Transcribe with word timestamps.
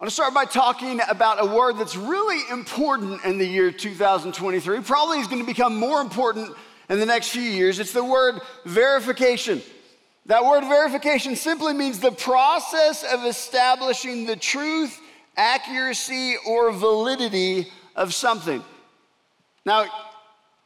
I 0.00 0.04
want 0.04 0.10
to 0.10 0.14
start 0.14 0.34
by 0.34 0.44
talking 0.44 1.00
about 1.08 1.40
a 1.40 1.46
word 1.46 1.78
that's 1.78 1.94
really 1.94 2.40
important 2.50 3.24
in 3.24 3.38
the 3.38 3.46
year 3.46 3.70
2023. 3.70 4.80
Probably 4.80 5.20
is 5.20 5.28
going 5.28 5.40
to 5.40 5.46
become 5.46 5.76
more 5.76 6.00
important 6.00 6.50
in 6.88 6.98
the 6.98 7.06
next 7.06 7.28
few 7.28 7.40
years. 7.40 7.78
It's 7.78 7.92
the 7.92 8.04
word 8.04 8.40
verification. 8.64 9.62
That 10.26 10.44
word 10.44 10.62
verification 10.62 11.36
simply 11.36 11.74
means 11.74 12.00
the 12.00 12.10
process 12.10 13.04
of 13.04 13.24
establishing 13.24 14.26
the 14.26 14.34
truth, 14.34 15.00
accuracy, 15.36 16.34
or 16.44 16.72
validity 16.72 17.68
of 17.94 18.12
something. 18.12 18.64
Now, 19.64 19.86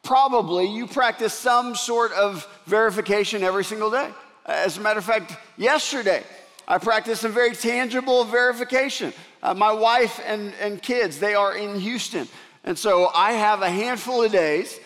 probably 0.02 0.68
you 0.68 0.86
practice 0.86 1.34
some 1.34 1.74
sort 1.74 2.12
of 2.12 2.48
verification 2.64 3.44
every 3.44 3.64
single 3.64 3.90
day. 3.90 4.08
As 4.46 4.78
a 4.78 4.80
matter 4.80 5.00
of 5.00 5.04
fact, 5.04 5.36
yesterday, 5.58 6.24
I 6.70 6.76
practice 6.76 7.20
some 7.20 7.32
very 7.32 7.56
tangible 7.56 8.24
verification. 8.24 9.14
Uh, 9.42 9.54
my 9.54 9.72
wife 9.72 10.20
and, 10.26 10.52
and 10.60 10.82
kids, 10.82 11.18
they 11.18 11.34
are 11.34 11.56
in 11.56 11.80
Houston. 11.80 12.28
And 12.62 12.78
so 12.78 13.10
I 13.14 13.32
have 13.32 13.62
a 13.62 13.70
handful 13.70 14.22
of 14.22 14.30
days 14.30 14.78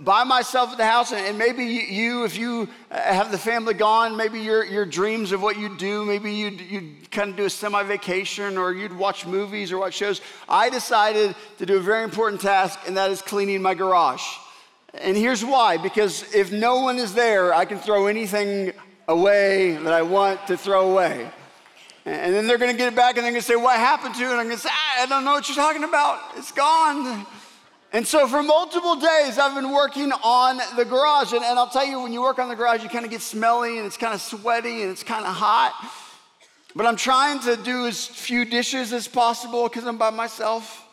by 0.00 0.24
myself 0.24 0.72
at 0.72 0.76
the 0.76 0.84
house, 0.84 1.10
and 1.10 1.38
maybe 1.38 1.64
you, 1.64 2.24
if 2.24 2.36
you 2.36 2.68
uh, 2.90 3.00
have 3.00 3.32
the 3.32 3.38
family 3.38 3.72
gone, 3.72 4.14
maybe 4.14 4.40
your, 4.40 4.62
your 4.66 4.84
dreams 4.84 5.32
of 5.32 5.40
what 5.40 5.58
you 5.58 5.74
do, 5.78 6.04
maybe 6.04 6.30
you'd, 6.34 6.60
you'd 6.60 7.10
kind 7.10 7.30
of 7.30 7.36
do 7.36 7.46
a 7.46 7.50
semi 7.50 7.82
vacation 7.84 8.58
or 8.58 8.74
you'd 8.74 8.94
watch 8.94 9.24
movies 9.24 9.72
or 9.72 9.78
watch 9.78 9.94
shows. 9.94 10.20
I 10.46 10.68
decided 10.68 11.34
to 11.56 11.64
do 11.64 11.78
a 11.78 11.80
very 11.80 12.04
important 12.04 12.42
task, 12.42 12.78
and 12.86 12.94
that 12.98 13.10
is 13.10 13.22
cleaning 13.22 13.62
my 13.62 13.72
garage. 13.72 14.22
And 14.92 15.16
here's 15.16 15.42
why 15.42 15.78
because 15.78 16.34
if 16.34 16.52
no 16.52 16.82
one 16.82 16.98
is 16.98 17.14
there, 17.14 17.54
I 17.54 17.64
can 17.64 17.78
throw 17.78 18.06
anything 18.06 18.74
away 19.10 19.72
that 19.72 19.92
I 19.92 20.02
want 20.02 20.46
to 20.46 20.56
throw 20.56 20.90
away. 20.90 21.30
And 22.06 22.34
then 22.34 22.46
they're 22.46 22.58
going 22.58 22.70
to 22.70 22.78
get 22.78 22.92
it 22.92 22.96
back 22.96 23.16
and 23.16 23.24
they're 23.24 23.32
going 23.32 23.42
to 23.42 23.46
say, 23.46 23.56
What 23.56 23.76
happened 23.76 24.14
to 24.14 24.22
it? 24.22 24.30
And 24.30 24.40
I'm 24.40 24.46
going 24.46 24.56
to 24.56 24.62
say, 24.62 24.70
I 24.98 25.06
don't 25.06 25.24
know 25.24 25.32
what 25.32 25.48
you're 25.48 25.56
talking 25.56 25.84
about. 25.84 26.18
It's 26.36 26.52
gone. 26.52 27.26
And 27.92 28.06
so 28.06 28.28
for 28.28 28.42
multiple 28.42 28.94
days, 28.94 29.36
I've 29.36 29.54
been 29.54 29.72
working 29.72 30.12
on 30.22 30.60
the 30.76 30.84
garage. 30.84 31.32
And, 31.32 31.44
and 31.44 31.58
I'll 31.58 31.68
tell 31.68 31.84
you, 31.84 32.00
when 32.00 32.12
you 32.12 32.22
work 32.22 32.38
on 32.38 32.48
the 32.48 32.54
garage, 32.54 32.82
you 32.82 32.88
kind 32.88 33.04
of 33.04 33.10
get 33.10 33.20
smelly 33.20 33.78
and 33.78 33.86
it's 33.86 33.96
kind 33.96 34.14
of 34.14 34.20
sweaty 34.20 34.82
and 34.82 34.92
it's 34.92 35.02
kind 35.02 35.26
of 35.26 35.34
hot. 35.34 35.74
But 36.74 36.86
I'm 36.86 36.96
trying 36.96 37.40
to 37.40 37.56
do 37.56 37.86
as 37.86 38.06
few 38.06 38.44
dishes 38.44 38.92
as 38.92 39.08
possible 39.08 39.68
because 39.68 39.84
I'm 39.84 39.98
by 39.98 40.10
myself. 40.10 40.86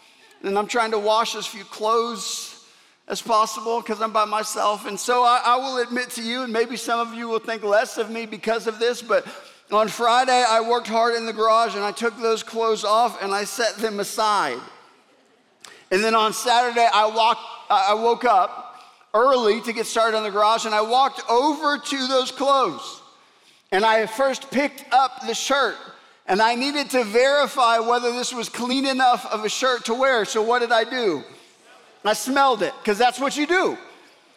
And 0.44 0.58
I'm 0.58 0.68
trying 0.68 0.92
to 0.92 1.00
wash 1.00 1.36
as 1.36 1.46
few 1.46 1.64
clothes 1.64 2.47
as 3.08 3.22
possible 3.22 3.82
because 3.82 4.02
I'm 4.02 4.12
by 4.12 4.26
myself. 4.26 4.86
And 4.86 5.00
so 5.00 5.24
I, 5.24 5.42
I, 5.46 5.56
will 5.58 5.78
admit 5.78 6.10
to 6.12 6.22
you, 6.22 6.44
and 6.44 6.52
maybe 6.52 6.76
some 6.76 7.00
of 7.00 7.14
you 7.14 7.28
will 7.28 7.40
think 7.40 7.64
less 7.64 7.98
of 7.98 8.10
me 8.10 8.26
because 8.26 8.68
of 8.68 8.80
this, 8.80 9.02
but 9.02 9.26
on 9.72 9.88
Friday 9.88 10.44
I 10.48 10.62
worked 10.62 10.88
hard 10.88 11.16
in 11.16 11.26
the 11.26 11.34
garage 11.34 11.76
and 11.76 11.84
I 11.84 11.92
took 11.92 12.18
those 12.20 12.44
clothes 12.44 12.84
off 12.84 13.22
and 13.22 13.34
I 13.34 13.44
set 13.44 13.76
them 13.76 14.00
aside. 14.00 14.60
And 15.92 16.04
then 16.04 16.16
on 16.16 16.34
Saturday 16.34 16.88
I 16.94 17.06
walked, 17.08 17.42
I 17.70 17.94
woke 17.94 18.26
up 18.26 18.82
early 19.14 19.62
to 19.62 19.74
get 19.74 19.86
started 19.86 20.18
on 20.18 20.24
the 20.24 20.30
garage 20.30 20.66
and 20.66 20.76
I 20.76 20.82
walked 20.82 21.22
over 21.30 21.78
to 21.78 22.08
those 22.08 22.32
clothes. 22.32 23.02
And 23.72 23.86
I 23.86 24.06
first 24.06 24.50
picked 24.52 24.86
up 24.94 25.28
the 25.28 25.34
shirt 25.34 25.76
and 26.28 26.42
I 26.42 26.56
needed 26.56 26.90
to 26.92 27.04
verify 27.04 27.80
whether 27.80 28.12
this 28.12 28.34
was 28.34 28.48
clean 28.48 28.86
enough 28.86 29.26
of 29.26 29.44
a 29.44 29.50
shirt 29.50 29.86
to 29.86 29.94
wear. 29.94 30.24
So 30.24 30.42
what 30.42 30.60
did 30.60 30.72
I 30.72 30.84
do? 30.84 31.24
I 32.04 32.14
smelled 32.14 32.64
it, 32.64 32.74
because 32.80 32.98
that's 32.98 33.20
what 33.20 33.36
you 33.36 33.48
do. 33.48 33.78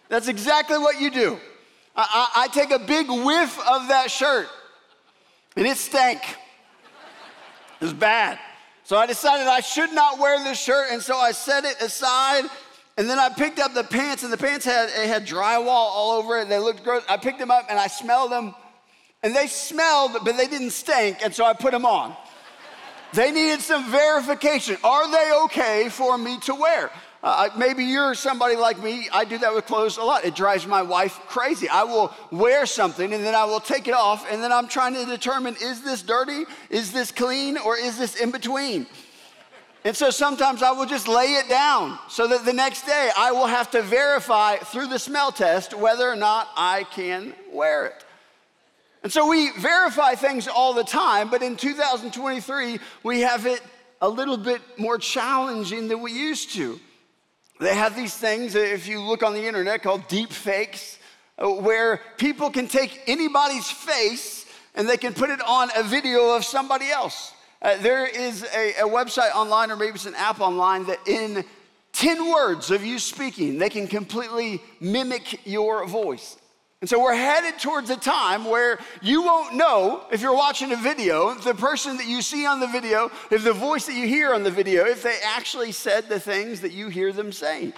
That's 0.08 0.28
exactly 0.28 0.78
what 0.78 1.00
you 1.00 1.10
do. 1.10 1.38
I, 1.94 2.30
I, 2.34 2.42
I, 2.44 2.48
take 2.48 2.70
a 2.70 2.78
big 2.78 3.08
whiff 3.08 3.58
of 3.68 3.88
that 3.88 4.10
shirt, 4.10 4.48
and 5.56 5.66
it 5.66 5.76
stank. 5.76 6.20
It 7.80 7.84
was 7.84 7.92
bad. 7.92 8.38
So 8.84 8.96
I 8.96 9.06
decided 9.06 9.46
I 9.46 9.60
should 9.60 9.92
not 9.92 10.18
wear 10.18 10.42
this 10.42 10.60
shirt, 10.60 10.88
and 10.90 11.00
so 11.00 11.16
I 11.16 11.32
set 11.32 11.64
it 11.64 11.80
aside. 11.80 12.44
And 12.96 13.08
then 13.08 13.18
I 13.18 13.28
picked 13.28 13.58
up 13.58 13.72
the 13.72 13.84
pants, 13.84 14.24
and 14.24 14.32
the 14.32 14.36
pants 14.36 14.64
had, 14.64 14.88
it 14.88 15.06
had 15.06 15.26
drywall 15.26 15.68
all 15.68 16.18
over 16.18 16.38
it. 16.38 16.48
They 16.48 16.58
looked 16.58 16.84
gross. 16.84 17.02
I 17.08 17.16
picked 17.16 17.38
them 17.38 17.50
up 17.50 17.66
and 17.70 17.78
I 17.78 17.86
smelled 17.86 18.32
them, 18.32 18.54
and 19.22 19.34
they 19.34 19.46
smelled, 19.46 20.12
but 20.24 20.36
they 20.36 20.46
didn't 20.46 20.70
stink, 20.70 21.18
and 21.22 21.34
so 21.34 21.44
I 21.44 21.52
put 21.52 21.70
them 21.70 21.86
on. 21.86 22.14
They 23.12 23.30
needed 23.30 23.60
some 23.60 23.90
verification. 23.90 24.76
Are 24.84 25.10
they 25.10 25.32
okay 25.44 25.88
for 25.88 26.18
me 26.18 26.38
to 26.40 26.54
wear? 26.54 26.90
Uh, 27.22 27.50
maybe 27.56 27.84
you're 27.84 28.14
somebody 28.14 28.56
like 28.56 28.82
me. 28.82 29.06
I 29.12 29.26
do 29.26 29.36
that 29.38 29.54
with 29.54 29.66
clothes 29.66 29.98
a 29.98 30.02
lot. 30.02 30.24
It 30.24 30.34
drives 30.34 30.66
my 30.66 30.80
wife 30.80 31.20
crazy. 31.26 31.68
I 31.68 31.84
will 31.84 32.14
wear 32.30 32.64
something 32.64 33.12
and 33.12 33.22
then 33.22 33.34
I 33.34 33.44
will 33.44 33.60
take 33.60 33.88
it 33.88 33.94
off, 33.94 34.26
and 34.30 34.42
then 34.42 34.52
I'm 34.52 34.68
trying 34.68 34.94
to 34.94 35.04
determine 35.04 35.56
is 35.60 35.82
this 35.82 36.02
dirty, 36.02 36.44
is 36.70 36.92
this 36.92 37.12
clean, 37.12 37.58
or 37.58 37.76
is 37.76 37.98
this 37.98 38.16
in 38.16 38.30
between? 38.30 38.86
And 39.84 39.96
so 39.96 40.10
sometimes 40.10 40.62
I 40.62 40.72
will 40.72 40.86
just 40.86 41.08
lay 41.08 41.34
it 41.34 41.48
down 41.48 41.98
so 42.08 42.26
that 42.26 42.44
the 42.44 42.52
next 42.52 42.84
day 42.86 43.10
I 43.16 43.32
will 43.32 43.46
have 43.46 43.70
to 43.72 43.82
verify 43.82 44.56
through 44.56 44.88
the 44.88 44.98
smell 44.98 45.32
test 45.32 45.74
whether 45.74 46.08
or 46.08 46.16
not 46.16 46.48
I 46.56 46.84
can 46.84 47.34
wear 47.52 47.86
it. 47.86 48.04
And 49.02 49.10
so 49.10 49.26
we 49.28 49.50
verify 49.52 50.14
things 50.14 50.48
all 50.48 50.74
the 50.74 50.84
time, 50.84 51.30
but 51.30 51.42
in 51.42 51.56
2023, 51.56 52.78
we 53.02 53.20
have 53.20 53.46
it 53.46 53.62
a 54.02 54.08
little 54.08 54.36
bit 54.36 54.60
more 54.78 54.98
challenging 54.98 55.88
than 55.88 56.02
we 56.02 56.12
used 56.12 56.52
to. 56.54 56.78
They 57.60 57.74
have 57.74 57.94
these 57.94 58.14
things, 58.14 58.54
if 58.54 58.88
you 58.88 59.02
look 59.02 59.22
on 59.22 59.34
the 59.34 59.46
internet, 59.46 59.82
called 59.82 60.08
deep 60.08 60.32
fakes, 60.32 60.98
uh, 61.38 61.46
where 61.50 62.00
people 62.16 62.48
can 62.48 62.66
take 62.66 63.02
anybody's 63.06 63.70
face 63.70 64.46
and 64.74 64.88
they 64.88 64.96
can 64.96 65.12
put 65.12 65.28
it 65.28 65.42
on 65.46 65.68
a 65.76 65.82
video 65.82 66.34
of 66.34 66.42
somebody 66.42 66.90
else. 66.90 67.34
Uh, 67.60 67.76
there 67.76 68.06
is 68.06 68.44
a, 68.44 68.72
a 68.80 68.88
website 68.88 69.34
online, 69.34 69.70
or 69.70 69.76
maybe 69.76 69.92
it's 69.92 70.06
an 70.06 70.14
app 70.14 70.40
online, 70.40 70.86
that 70.86 71.06
in 71.06 71.44
10 71.92 72.30
words 72.30 72.70
of 72.70 72.82
you 72.82 72.98
speaking, 72.98 73.58
they 73.58 73.68
can 73.68 73.86
completely 73.86 74.62
mimic 74.80 75.46
your 75.46 75.86
voice. 75.86 76.38
And 76.80 76.88
so 76.88 76.98
we're 76.98 77.14
headed 77.14 77.60
towards 77.60 77.90
a 77.90 77.96
time 77.96 78.46
where 78.46 78.78
you 79.02 79.22
won't 79.22 79.54
know 79.54 80.04
if 80.10 80.22
you're 80.22 80.34
watching 80.34 80.72
a 80.72 80.76
video, 80.76 81.28
if 81.28 81.44
the 81.44 81.54
person 81.54 81.98
that 81.98 82.06
you 82.06 82.22
see 82.22 82.46
on 82.46 82.58
the 82.58 82.66
video, 82.66 83.10
if 83.30 83.44
the 83.44 83.52
voice 83.52 83.84
that 83.84 83.94
you 83.94 84.06
hear 84.06 84.32
on 84.32 84.44
the 84.44 84.50
video, 84.50 84.86
if 84.86 85.02
they 85.02 85.18
actually 85.22 85.72
said 85.72 86.08
the 86.08 86.18
things 86.18 86.62
that 86.62 86.72
you 86.72 86.88
hear 86.88 87.12
them 87.12 87.32
saying. 87.32 87.74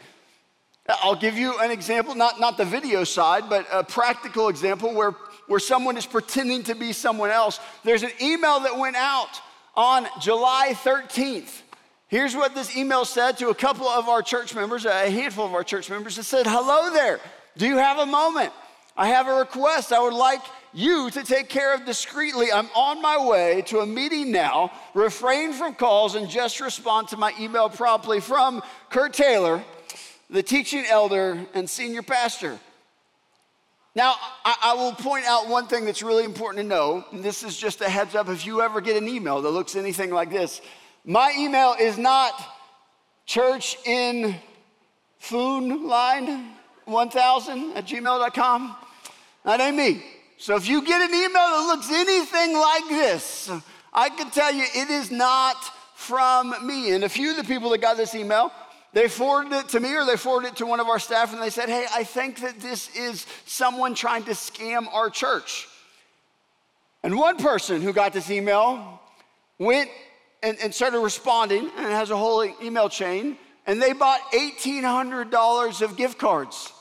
I'll 0.89 1.17
give 1.17 1.37
you 1.37 1.59
an 1.59 1.73
example, 1.73 2.15
not, 2.15 2.39
not 2.39 2.57
the 2.57 2.65
video 2.65 3.03
side, 3.03 3.49
but 3.49 3.67
a 3.73 3.83
practical 3.83 4.49
example 4.49 4.95
where, 4.95 5.13
where 5.49 5.61
someone 5.61 5.97
is 5.97 6.07
pretending 6.07 6.63
to 6.65 6.75
be 6.75 6.93
someone 6.93 7.31
else. 7.31 7.59
There's 7.83 8.05
an 8.05 8.13
email 8.21 8.61
that 8.61 8.79
went 8.79 8.97
out 8.97 9.41
on 9.75 10.07
July 10.21 10.75
13th. 10.75 11.63
Here's 12.07 12.37
what 12.37 12.55
this 12.55 12.77
email 12.77 13.05
said 13.05 13.39
to 13.39 13.49
a 13.49 13.55
couple 13.55 13.89
of 13.89 14.09
our 14.09 14.23
church 14.23 14.55
members, 14.55 14.85
a 14.85 15.11
handful 15.11 15.47
of 15.47 15.55
our 15.55 15.65
church 15.65 15.91
members. 15.91 16.19
It 16.19 16.25
said, 16.25 16.47
Hello 16.47 16.93
there. 16.93 17.21
Do 17.57 17.67
you 17.67 17.79
have 17.79 17.99
a 17.99 18.07
moment? 18.07 18.53
I 18.97 19.09
have 19.09 19.27
a 19.27 19.35
request 19.35 19.93
I 19.93 20.01
would 20.01 20.13
like 20.15 20.43
you 20.75 21.11
to 21.11 21.25
take 21.25 21.49
care 21.49 21.75
of 21.75 21.85
discreetly. 21.85 22.53
I'm 22.53 22.69
on 22.75 23.01
my 23.01 23.25
way 23.25 23.63
to 23.67 23.81
a 23.81 23.87
meeting 23.87 24.31
now. 24.31 24.71
Refrain 24.95 25.53
from 25.53 25.75
calls 25.75 26.15
and 26.15 26.29
just 26.29 26.61
respond 26.61 27.09
to 27.09 27.17
my 27.17 27.33
email 27.41 27.69
promptly 27.69 28.21
from 28.21 28.63
Kurt 28.91 29.13
Taylor, 29.15 29.63
the 30.31 30.43
teaching 30.43 30.85
elder 30.89 31.47
and 31.55 31.69
senior 31.69 32.03
pastor. 32.03 32.59
Now, 33.95 34.15
I, 34.45 34.75
will 34.75 34.93
point 34.93 35.27
out 35.27 35.49
one 35.49 35.67
thing 35.67 35.85
that's 35.85 36.03
really 36.03 36.25
important 36.25 36.63
to 36.63 36.69
know. 36.69 37.05
And 37.13 37.23
this 37.23 37.43
is 37.43 37.59
just 37.59 37.83
a 37.83 37.89
heads 37.89 38.15
up 38.15 38.29
if 38.31 38.47
you 38.47 38.63
ever 38.63 38.81
get 38.81 38.97
an 38.97 39.07
email 39.07 39.43
that 39.43 39.51
looks 39.51 39.77
anything 39.77 40.11
like 40.11 40.31
this. 40.31 40.63
My 41.05 41.35
email 41.37 41.75
is 41.79 41.99
not 41.99 42.33
church 43.27 43.77
in 43.85 44.35
Foon 45.19 45.87
line 45.87 46.53
1000 46.87 47.77
at 47.77 47.87
gmail.com. 47.87 48.77
That 49.45 49.61
ain't 49.61 49.77
me. 49.77 50.05
So 50.39 50.57
if 50.57 50.69
you 50.69 50.85
get 50.85 51.01
an 51.01 51.15
email 51.15 51.33
that 51.33 51.67
looks 51.69 51.91
anything 51.91 52.57
like 52.57 52.89
this, 52.89 53.51
I 53.93 54.09
can 54.09 54.31
tell 54.31 54.53
you 54.53 54.65
it 54.75 54.91
is 54.91 55.11
not 55.11 55.57
from 55.95 56.67
me. 56.67 56.93
And 56.93 57.05
a 57.05 57.09
few 57.09 57.31
of 57.31 57.37
the 57.37 57.45
people 57.45 57.71
that 57.71 57.79
got 57.81 57.97
this 57.97 58.15
email, 58.15 58.53
they 58.93 59.09
forwarded 59.09 59.53
it 59.53 59.69
to 59.71 59.81
me 59.81 59.95
or 59.95 60.05
they 60.05 60.17
forwarded 60.17 60.53
it 60.53 60.57
to 60.57 60.67
one 60.67 60.81
of 60.81 60.89
our 60.89 60.99
staff 60.99 61.33
and 61.33 61.41
they 61.41 61.51
said, 61.51 61.69
Hey, 61.69 61.87
I 61.95 62.05
think 62.05 62.41
that 62.41 62.61
this 62.61 62.95
is 62.97 63.27
someone 63.47 63.95
trying 63.95 64.25
to 64.25 64.33
scam 64.33 64.93
our 64.93 65.11
church. 65.11 65.69
And 67.03 67.17
one 67.17 67.37
person 67.37 67.83
who 67.83 67.93
got 67.93 68.13
this 68.13 68.31
email 68.31 69.01
went 69.59 69.91
and, 70.43 70.57
and 70.63 70.75
started 70.75 71.01
responding 71.01 71.71
and 71.77 71.87
has 71.87 72.11
a 72.11 72.17
whole 72.17 72.45
email 72.63 72.89
chain 72.89 73.39
and 73.67 73.81
they 73.81 73.93
bought 73.93 74.21
$1,800 74.33 75.83
of 75.83 75.97
gift 75.97 76.19
cards. 76.19 76.73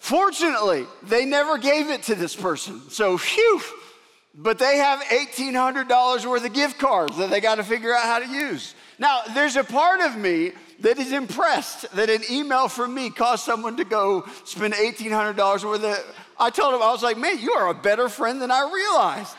Fortunately, 0.00 0.86
they 1.02 1.26
never 1.26 1.58
gave 1.58 1.90
it 1.90 2.02
to 2.04 2.14
this 2.14 2.34
person. 2.34 2.80
So, 2.88 3.18
phew. 3.18 3.60
But 4.34 4.58
they 4.58 4.78
have 4.78 5.00
$1,800 5.00 6.26
worth 6.26 6.44
of 6.44 6.52
gift 6.54 6.78
cards 6.78 7.18
that 7.18 7.28
they 7.28 7.40
got 7.40 7.56
to 7.56 7.62
figure 7.62 7.94
out 7.94 8.04
how 8.04 8.18
to 8.18 8.26
use. 8.26 8.74
Now, 8.98 9.20
there's 9.34 9.56
a 9.56 9.64
part 9.64 10.00
of 10.00 10.16
me 10.16 10.52
that 10.80 10.98
is 10.98 11.12
impressed 11.12 11.94
that 11.94 12.08
an 12.08 12.22
email 12.30 12.66
from 12.66 12.94
me 12.94 13.10
caused 13.10 13.44
someone 13.44 13.76
to 13.76 13.84
go 13.84 14.26
spend 14.44 14.72
$1,800 14.72 15.64
worth 15.64 15.84
of. 15.84 16.16
I 16.38 16.48
told 16.48 16.74
him, 16.74 16.82
I 16.82 16.90
was 16.90 17.02
like, 17.02 17.18
man, 17.18 17.38
you 17.38 17.52
are 17.52 17.68
a 17.68 17.74
better 17.74 18.08
friend 18.08 18.40
than 18.40 18.50
I 18.50 18.70
realized. 18.72 19.36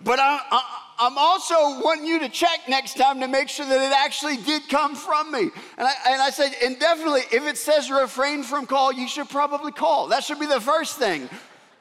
But 0.00 0.18
I, 0.18 0.40
I 0.50 0.77
I'm 1.00 1.16
also 1.16 1.80
wanting 1.80 2.06
you 2.06 2.18
to 2.20 2.28
check 2.28 2.68
next 2.68 2.94
time 2.94 3.20
to 3.20 3.28
make 3.28 3.48
sure 3.48 3.64
that 3.64 3.80
it 3.80 3.94
actually 3.96 4.36
did 4.38 4.68
come 4.68 4.96
from 4.96 5.30
me. 5.30 5.42
And 5.42 5.86
I, 5.86 5.92
and 6.08 6.20
I 6.20 6.30
said, 6.30 6.52
and 6.64 6.78
definitely, 6.80 7.20
if 7.30 7.46
it 7.46 7.56
says 7.56 7.88
refrain 7.88 8.42
from 8.42 8.66
call, 8.66 8.92
you 8.92 9.06
should 9.06 9.28
probably 9.28 9.70
call. 9.70 10.08
That 10.08 10.24
should 10.24 10.40
be 10.40 10.46
the 10.46 10.60
first 10.60 10.98
thing. 10.98 11.28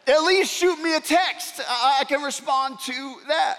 At 0.06 0.20
least 0.20 0.54
shoot 0.54 0.80
me 0.84 0.96
a 0.96 1.00
text. 1.00 1.60
I, 1.68 2.00
I 2.02 2.04
can 2.04 2.22
respond 2.22 2.80
to 2.82 3.16
that. 3.28 3.58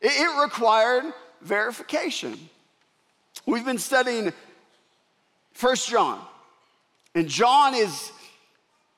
It, 0.00 0.12
it 0.12 0.42
required 0.42 1.12
verification. 1.42 2.38
We've 3.46 3.64
been 3.64 3.78
studying 3.78 4.32
First 5.54 5.88
John, 5.88 6.20
and 7.16 7.26
John 7.26 7.74
is 7.74 8.12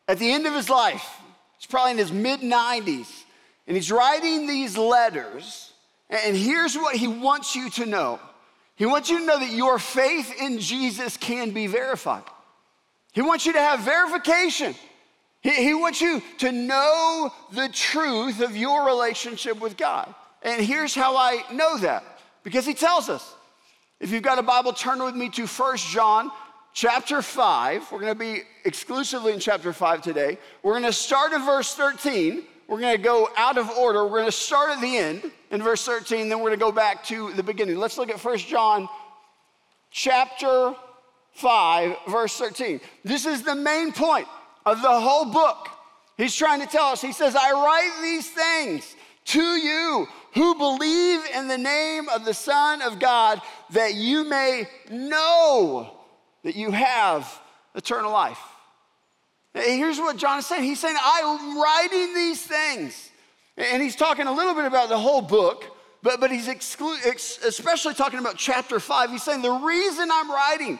at 0.08 0.18
the 0.18 0.30
end 0.30 0.46
of 0.46 0.52
his 0.54 0.68
life. 0.68 1.08
He's 1.58 1.66
probably 1.66 1.92
in 1.92 1.98
his 1.98 2.12
mid 2.12 2.40
90s, 2.40 3.22
and 3.66 3.76
he's 3.76 3.90
writing 3.90 4.46
these 4.46 4.76
letters 4.76 5.69
and 6.10 6.36
here's 6.36 6.74
what 6.74 6.96
he 6.96 7.06
wants 7.06 7.54
you 7.54 7.70
to 7.70 7.86
know 7.86 8.20
He 8.76 8.86
wants 8.86 9.08
you 9.08 9.20
to 9.20 9.26
know 9.26 9.38
that 9.38 9.52
your 9.52 9.78
faith 9.78 10.34
in 10.40 10.58
Jesus 10.58 11.16
can 11.16 11.50
be 11.50 11.66
verified. 11.66 12.24
He 13.12 13.22
wants 13.22 13.46
you 13.46 13.52
to 13.52 13.60
have 13.60 13.80
verification. 13.80 14.74
He, 15.40 15.50
he 15.50 15.74
wants 15.74 16.00
you 16.00 16.22
to 16.38 16.52
know 16.52 17.32
the 17.52 17.68
truth 17.68 18.40
of 18.40 18.56
your 18.56 18.86
relationship 18.86 19.60
with 19.60 19.76
God. 19.76 20.14
And 20.42 20.62
here's 20.64 20.94
how 20.94 21.16
I 21.16 21.42
know 21.52 21.78
that 21.78 22.04
because 22.42 22.66
he 22.66 22.74
tells 22.74 23.08
us. 23.08 23.34
If 24.00 24.10
you've 24.10 24.22
got 24.22 24.38
a 24.38 24.42
Bible, 24.42 24.72
turn 24.72 25.02
with 25.02 25.14
me 25.14 25.28
to 25.30 25.46
1 25.46 25.76
John 25.76 26.30
chapter 26.72 27.20
5. 27.20 27.92
We're 27.92 28.00
going 28.00 28.14
to 28.14 28.18
be 28.18 28.42
exclusively 28.64 29.34
in 29.34 29.40
chapter 29.40 29.74
5 29.74 30.00
today. 30.00 30.38
We're 30.62 30.72
going 30.72 30.84
to 30.84 30.92
start 30.92 31.32
in 31.32 31.44
verse 31.44 31.74
13 31.74 32.44
we're 32.70 32.78
going 32.78 32.96
to 32.96 33.02
go 33.02 33.28
out 33.36 33.58
of 33.58 33.68
order. 33.70 34.04
We're 34.04 34.20
going 34.20 34.26
to 34.26 34.32
start 34.32 34.70
at 34.70 34.80
the 34.80 34.96
end 34.96 35.28
in 35.50 35.60
verse 35.60 35.84
13, 35.84 36.28
then 36.28 36.38
we're 36.38 36.50
going 36.50 36.60
to 36.60 36.64
go 36.64 36.70
back 36.70 37.02
to 37.06 37.32
the 37.32 37.42
beginning. 37.42 37.76
Let's 37.76 37.98
look 37.98 38.10
at 38.10 38.24
1 38.24 38.38
John 38.38 38.88
chapter 39.90 40.74
5, 41.32 41.96
verse 42.08 42.36
13. 42.36 42.80
This 43.04 43.26
is 43.26 43.42
the 43.42 43.56
main 43.56 43.90
point 43.90 44.28
of 44.64 44.82
the 44.82 45.00
whole 45.00 45.24
book. 45.24 45.68
He's 46.16 46.36
trying 46.36 46.60
to 46.60 46.66
tell 46.68 46.86
us, 46.86 47.02
he 47.02 47.10
says, 47.10 47.34
I 47.34 47.50
write 47.50 48.02
these 48.02 48.30
things 48.30 48.94
to 49.24 49.42
you 49.42 50.06
who 50.34 50.54
believe 50.54 51.22
in 51.34 51.48
the 51.48 51.58
name 51.58 52.08
of 52.08 52.24
the 52.24 52.34
Son 52.34 52.82
of 52.82 53.00
God, 53.00 53.40
that 53.70 53.94
you 53.94 54.22
may 54.22 54.68
know 54.88 55.98
that 56.44 56.54
you 56.54 56.70
have 56.70 57.40
eternal 57.74 58.12
life. 58.12 58.38
Here's 59.54 59.98
what 59.98 60.16
John 60.16 60.38
is 60.38 60.46
saying. 60.46 60.62
He's 60.62 60.80
saying, 60.80 60.96
I'm 61.02 61.60
writing 61.60 62.14
these 62.14 62.42
things. 62.42 63.10
And 63.56 63.82
he's 63.82 63.96
talking 63.96 64.26
a 64.26 64.32
little 64.32 64.54
bit 64.54 64.64
about 64.64 64.88
the 64.88 64.98
whole 64.98 65.20
book, 65.20 65.76
but, 66.02 66.20
but 66.20 66.30
he's 66.30 66.46
exclu- 66.46 67.04
especially 67.44 67.94
talking 67.94 68.18
about 68.18 68.36
chapter 68.36 68.80
five. 68.80 69.10
He's 69.10 69.22
saying, 69.22 69.42
The 69.42 69.50
reason 69.50 70.08
I'm 70.10 70.30
writing, 70.30 70.78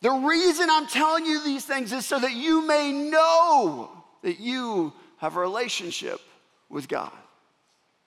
the 0.00 0.12
reason 0.12 0.68
I'm 0.70 0.86
telling 0.86 1.26
you 1.26 1.42
these 1.44 1.64
things 1.64 1.92
is 1.92 2.06
so 2.06 2.18
that 2.18 2.32
you 2.32 2.66
may 2.66 2.92
know 2.92 3.90
that 4.22 4.40
you 4.40 4.92
have 5.18 5.36
a 5.36 5.40
relationship 5.40 6.20
with 6.68 6.88
God, 6.88 7.12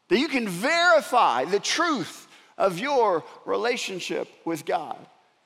that 0.08 0.18
you 0.18 0.28
can 0.28 0.48
verify 0.48 1.46
the 1.46 1.60
truth 1.60 2.28
of 2.58 2.80
your 2.80 3.24
relationship 3.46 4.28
with 4.46 4.66
God. 4.66 4.98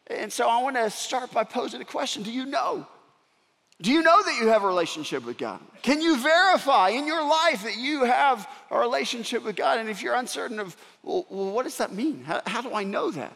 And 0.08 0.32
so 0.32 0.48
I 0.48 0.62
want 0.62 0.76
to 0.76 0.90
start 0.92 1.32
by 1.32 1.44
posing 1.44 1.82
a 1.82 1.86
question 1.86 2.24
Do 2.24 2.32
you 2.32 2.46
know? 2.46 2.88
Do 3.82 3.92
you 3.92 4.02
know 4.02 4.24
that 4.24 4.38
you 4.40 4.48
have 4.48 4.64
a 4.64 4.68
relationship 4.68 5.26
with 5.26 5.38
God? 5.38 5.60
Can 5.82 6.02
you 6.02 6.18
verify 6.18 6.90
in 6.90 7.06
your 7.06 7.24
life 7.28 7.64
that 7.64 7.78
you 7.78 8.06
have 8.06 8.48
a 8.72 8.80
relationship 8.80 9.44
with 9.44 9.58
God? 9.58 9.80
And 9.80 9.90
if 9.90 10.02
you're 10.02 10.16
uncertain 10.16 10.60
of, 10.60 10.78
well, 11.04 11.26
what 11.30 11.64
does 11.64 11.78
that 11.78 11.92
mean? 11.94 12.24
How, 12.24 12.42
how, 12.48 12.62
do 12.62 12.74
I 12.74 12.84
know 12.84 13.12
that? 13.12 13.34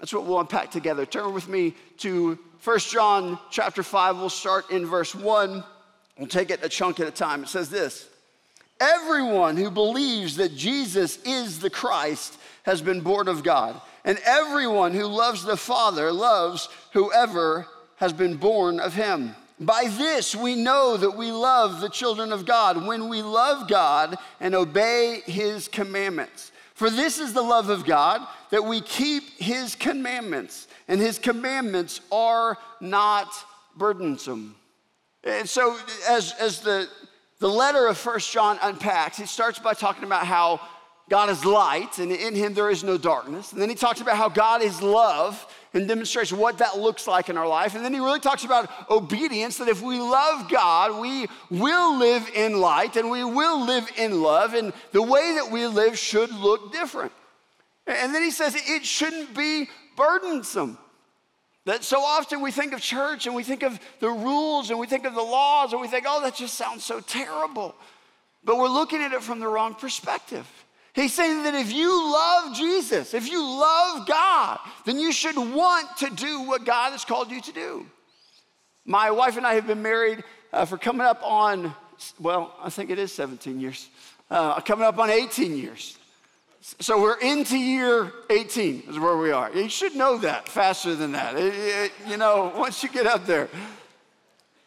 That's 0.00 0.12
what 0.12 0.24
we'll 0.24 0.40
unpack 0.40 0.72
together. 0.72 1.06
Turn 1.06 1.32
with 1.32 1.48
me 1.48 1.74
to 1.98 2.38
1 2.64 2.78
John 2.80 3.38
chapter 3.50 3.84
5. 3.84 4.16
We'll 4.16 4.30
start 4.30 4.70
in 4.70 4.84
verse 4.84 5.14
1. 5.14 5.62
We'll 6.18 6.28
take 6.28 6.50
it 6.50 6.64
a 6.64 6.68
chunk 6.68 6.98
at 6.98 7.06
a 7.06 7.12
time. 7.12 7.44
It 7.44 7.48
says 7.48 7.70
this 7.70 8.08
Everyone 8.80 9.56
who 9.56 9.70
believes 9.70 10.36
that 10.36 10.56
Jesus 10.56 11.18
is 11.24 11.60
the 11.60 11.70
Christ 11.70 12.36
has 12.64 12.82
been 12.82 13.00
born 13.00 13.28
of 13.28 13.44
God. 13.44 13.80
And 14.04 14.18
everyone 14.24 14.92
who 14.92 15.06
loves 15.06 15.44
the 15.44 15.56
Father 15.56 16.10
loves 16.10 16.68
whoever 16.92 17.68
has 17.96 18.12
been 18.12 18.36
born 18.36 18.80
of 18.80 18.94
him. 18.94 19.36
By 19.66 19.84
this 19.96 20.34
we 20.34 20.54
know 20.54 20.96
that 20.96 21.16
we 21.16 21.30
love 21.30 21.80
the 21.80 21.88
children 21.88 22.32
of 22.32 22.44
God 22.46 22.86
when 22.86 23.08
we 23.08 23.22
love 23.22 23.68
God 23.68 24.16
and 24.40 24.54
obey 24.54 25.20
his 25.24 25.68
commandments. 25.68 26.52
For 26.74 26.90
this 26.90 27.18
is 27.18 27.32
the 27.32 27.42
love 27.42 27.68
of 27.68 27.84
God, 27.84 28.26
that 28.50 28.64
we 28.64 28.80
keep 28.80 29.38
his 29.38 29.76
commandments, 29.76 30.66
and 30.88 31.00
his 31.00 31.18
commandments 31.18 32.00
are 32.10 32.58
not 32.80 33.28
burdensome. 33.76 34.56
And 35.22 35.48
so, 35.48 35.78
as, 36.08 36.32
as 36.40 36.60
the, 36.60 36.88
the 37.38 37.48
letter 37.48 37.86
of 37.86 37.98
First 37.98 38.32
John 38.32 38.58
unpacks, 38.62 39.16
he 39.18 39.26
starts 39.26 39.58
by 39.58 39.74
talking 39.74 40.04
about 40.04 40.26
how 40.26 40.60
God 41.08 41.30
is 41.30 41.44
light, 41.44 41.98
and 41.98 42.10
in 42.10 42.34
him 42.34 42.54
there 42.54 42.70
is 42.70 42.82
no 42.82 42.96
darkness. 42.98 43.52
And 43.52 43.60
then 43.60 43.68
he 43.68 43.74
talks 43.74 44.00
about 44.00 44.16
how 44.16 44.28
God 44.28 44.62
is 44.62 44.82
love, 44.82 45.46
and 45.74 45.88
demonstrates 45.88 46.32
what 46.32 46.58
that 46.58 46.78
looks 46.78 47.06
like 47.06 47.28
in 47.28 47.36
our 47.36 47.46
life. 47.46 47.74
And 47.74 47.84
then 47.84 47.94
he 47.94 48.00
really 48.00 48.20
talks 48.20 48.44
about 48.44 48.70
obedience 48.90 49.58
that 49.58 49.68
if 49.68 49.80
we 49.80 49.98
love 49.98 50.50
God, 50.50 51.00
we 51.00 51.26
will 51.50 51.98
live 51.98 52.28
in 52.34 52.60
light 52.60 52.96
and 52.96 53.10
we 53.10 53.24
will 53.24 53.64
live 53.64 53.90
in 53.96 54.22
love, 54.22 54.54
and 54.54 54.72
the 54.92 55.02
way 55.02 55.38
that 55.40 55.50
we 55.50 55.66
live 55.66 55.98
should 55.98 56.32
look 56.32 56.72
different. 56.72 57.12
And 57.86 58.14
then 58.14 58.22
he 58.22 58.30
says 58.30 58.54
it 58.54 58.84
shouldn't 58.84 59.34
be 59.34 59.68
burdensome. 59.96 60.78
That 61.64 61.84
so 61.84 62.00
often 62.00 62.40
we 62.40 62.50
think 62.50 62.72
of 62.72 62.80
church 62.80 63.26
and 63.26 63.34
we 63.36 63.44
think 63.44 63.62
of 63.62 63.78
the 64.00 64.10
rules 64.10 64.70
and 64.70 64.78
we 64.80 64.86
think 64.86 65.04
of 65.04 65.14
the 65.14 65.22
laws 65.22 65.72
and 65.72 65.80
we 65.80 65.86
think, 65.86 66.06
oh, 66.08 66.20
that 66.22 66.34
just 66.34 66.54
sounds 66.54 66.84
so 66.84 67.00
terrible. 67.00 67.76
But 68.44 68.56
we're 68.56 68.68
looking 68.68 69.00
at 69.00 69.12
it 69.12 69.22
from 69.22 69.38
the 69.38 69.46
wrong 69.46 69.74
perspective. 69.74 70.46
He's 70.94 71.14
saying 71.14 71.44
that 71.44 71.54
if 71.54 71.72
you 71.72 72.12
love 72.12 72.54
Jesus, 72.54 73.14
if 73.14 73.30
you 73.30 73.42
love 73.42 74.06
God, 74.06 74.58
then 74.84 74.98
you 74.98 75.10
should 75.10 75.36
want 75.36 75.96
to 75.98 76.10
do 76.10 76.42
what 76.42 76.66
God 76.66 76.92
has 76.92 77.04
called 77.04 77.30
you 77.30 77.40
to 77.40 77.52
do. 77.52 77.86
My 78.84 79.10
wife 79.10 79.36
and 79.36 79.46
I 79.46 79.54
have 79.54 79.66
been 79.66 79.80
married 79.80 80.22
uh, 80.52 80.66
for 80.66 80.76
coming 80.76 81.06
up 81.06 81.22
on, 81.22 81.74
well, 82.20 82.54
I 82.62 82.68
think 82.68 82.90
it 82.90 82.98
is 82.98 83.10
17 83.12 83.58
years, 83.58 83.88
uh, 84.30 84.60
coming 84.60 84.84
up 84.84 84.98
on 84.98 85.08
18 85.08 85.56
years. 85.56 85.96
So 86.60 87.00
we're 87.00 87.18
into 87.18 87.58
year 87.58 88.12
18 88.28 88.84
is 88.88 88.98
where 88.98 89.16
we 89.16 89.32
are. 89.32 89.50
You 89.52 89.68
should 89.68 89.96
know 89.96 90.18
that 90.18 90.48
faster 90.48 90.94
than 90.94 91.12
that. 91.12 91.36
It, 91.36 91.54
it, 91.54 91.92
you 92.06 92.16
know, 92.16 92.52
once 92.56 92.82
you 92.82 92.88
get 92.88 93.06
up 93.06 93.26
there. 93.26 93.48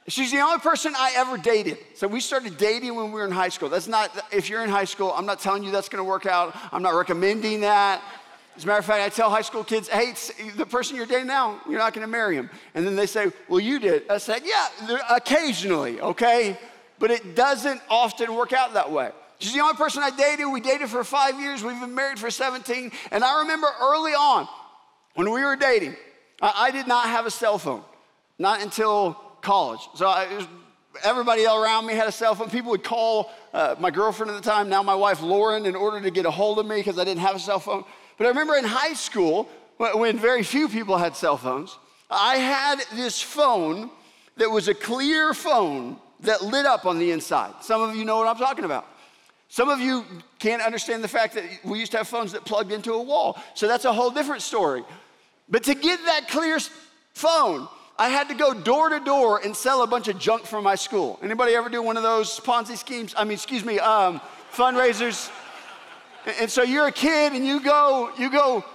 She's 0.08 0.32
the 0.32 0.40
only 0.40 0.60
person 0.60 0.94
I 0.96 1.14
ever 1.18 1.38
dated. 1.38 1.80
So 1.96 2.08
we 2.08 2.20
started 2.20 2.58
dating 2.58 2.96
when 2.96 3.08
we 3.08 3.14
were 3.14 3.26
in 3.26 3.32
high 3.32 3.50
school. 3.50 3.70
That's 3.70 3.88
not, 3.88 4.12
if 4.32 4.50
you're 4.50 4.64
in 4.64 4.70
high 4.70 4.86
school, 4.86 5.12
I'm 5.16 5.26
not 5.26 5.40
telling 5.40 5.64
you 5.64 5.72
that's 5.72 5.90
gonna 5.90 6.04
work 6.04 6.28
out. 6.28 6.56
I'm 6.72 6.84
not 6.84 6.94
recommending 6.94 7.62
that. 7.62 8.04
As 8.56 8.64
a 8.64 8.68
matter 8.68 8.80
of 8.80 8.86
fact, 8.86 9.02
I 9.02 9.10
tell 9.10 9.32
high 9.32 9.42
school 9.42 9.64
kids, 9.64 9.88
hey, 9.88 10.14
the 10.56 10.66
person 10.66 10.96
you're 10.96 11.08
dating 11.08 11.28
now, 11.28 11.60
you're 11.68 11.80
not 11.80 11.94
gonna 11.94 12.08
marry 12.08 12.36
him. 12.36 12.52
And 12.76 12.86
then 12.86 12.96
they 12.96 13.08
say, 13.08 13.32
well, 13.50 13.60
you 13.60 13.80
did. 13.80 14.04
I 14.10 14.20
said, 14.20 14.44
yeah, 14.46 14.68
occasionally, 15.10 16.00
okay? 16.00 16.58
But 17.00 17.10
it 17.10 17.36
doesn't 17.36 17.82
often 17.90 18.36
work 18.36 18.54
out 18.54 18.74
that 18.74 18.92
way. 18.92 19.12
She's 19.40 19.54
the 19.54 19.60
only 19.62 19.76
person 19.76 20.04
I 20.04 20.12
dated. 20.12 20.46
We 20.48 20.62
dated 20.62 20.88
for 20.88 21.04
five 21.04 21.40
years. 21.40 21.64
We've 21.64 21.80
been 21.80 21.96
married 21.96 22.20
for 22.20 22.30
17. 22.30 22.92
And 23.12 23.24
I 23.24 23.40
remember 23.40 23.68
early 23.82 24.14
on, 24.14 24.48
when 25.16 25.32
we 25.32 25.44
were 25.44 25.56
dating, 25.56 25.96
I, 26.42 26.68
I 26.68 26.72
did 26.72 26.88
not 26.88 27.08
have 27.08 27.26
a 27.26 27.32
cell 27.32 27.58
phone. 27.58 27.84
Not 28.38 28.62
until 28.62 29.20
college. 29.46 29.88
So 29.94 30.08
I, 30.08 30.46
everybody 31.04 31.46
around 31.46 31.86
me 31.86 31.94
had 31.94 32.08
a 32.08 32.12
cell 32.12 32.34
phone. 32.34 32.50
People 32.50 32.72
would 32.72 32.84
call 32.84 33.32
uh, 33.54 33.76
my 33.80 33.92
girlfriend 33.92 34.32
at 34.32 34.44
the 34.44 34.50
time, 34.50 34.68
now 34.70 34.82
my 34.82 34.96
wife 34.96 35.22
Lauren, 35.22 35.68
in 35.68 35.76
order 35.76 36.02
to 36.02 36.10
get 36.10 36.26
a 36.26 36.32
hold 36.32 36.58
of 36.58 36.66
me 36.66 36.78
because 36.78 36.98
I 36.98 37.04
didn't 37.04 37.22
have 37.22 37.36
a 37.36 37.40
cell 37.40 37.60
phone. 37.60 37.86
But 38.18 38.26
I 38.26 38.30
remember 38.30 38.56
in 38.56 38.66
high 38.66 38.94
school, 38.94 39.48
when 39.78 40.18
very 40.18 40.42
few 40.42 40.68
people 40.68 40.98
had 40.98 41.16
cell 41.16 41.38
phones, 41.38 41.78
I 42.10 42.38
had 42.38 42.80
this 42.94 43.22
phone 43.22 43.92
that 44.38 44.50
was 44.50 44.68
a 44.68 44.74
clear 44.74 45.34
phone 45.34 45.98
that 46.22 46.42
lit 46.42 46.66
up 46.66 46.86
on 46.86 46.98
the 46.98 47.12
inside. 47.12 47.54
Some 47.62 47.82
of 47.82 47.96
you 47.96 48.04
know 48.04 48.18
what 48.18 48.28
I'm 48.28 48.38
talking 48.38 48.66
about. 48.66 48.88
Some 49.48 49.70
of 49.70 49.80
you 49.80 50.04
can't 50.40 50.62
understand 50.62 51.04
the 51.04 51.08
fact 51.08 51.36
that 51.36 51.44
we 51.64 51.80
used 51.80 51.92
to 51.92 51.98
have 52.00 52.08
phones 52.08 52.32
that 52.32 52.46
plugged 52.46 52.72
into 52.72 52.94
a 52.94 53.02
wall. 53.02 53.40
So 53.54 53.68
that's 53.68 53.86
a 53.86 53.94
whole 53.94 54.10
different 54.10 54.42
story. 54.42 54.84
But 55.48 55.64
to 55.66 55.76
get 55.76 56.04
that 56.06 56.30
clear 56.30 56.58
phone, 57.14 57.68
I 57.98 58.10
had 58.10 58.28
to 58.28 58.36
go 58.36 58.54
door 58.54 58.90
to 58.90 59.00
door 59.00 59.40
and 59.42 59.56
sell 59.56 59.82
a 59.82 59.88
bunch 59.88 60.10
of 60.10 60.20
junk 60.20 60.46
from 60.46 60.66
my 60.66 60.76
school. 60.76 61.18
Anybody 61.24 61.56
ever 61.56 61.70
do 61.70 61.82
one 61.82 61.96
of 61.96 62.04
those 62.04 62.40
Ponzi 62.42 62.78
schemes? 62.78 63.16
I 63.18 63.24
mean, 63.24 63.34
excuse 63.34 63.64
me, 63.64 63.80
um, 63.80 64.20
fundraisers. 64.52 65.32
And 66.42 66.52
so 66.52 66.62
you're 66.62 66.88
a 66.88 66.92
kid 66.92 67.32
and 67.32 67.46
you 67.46 67.62
go, 67.62 68.12
you 68.18 68.30
go 68.30 68.66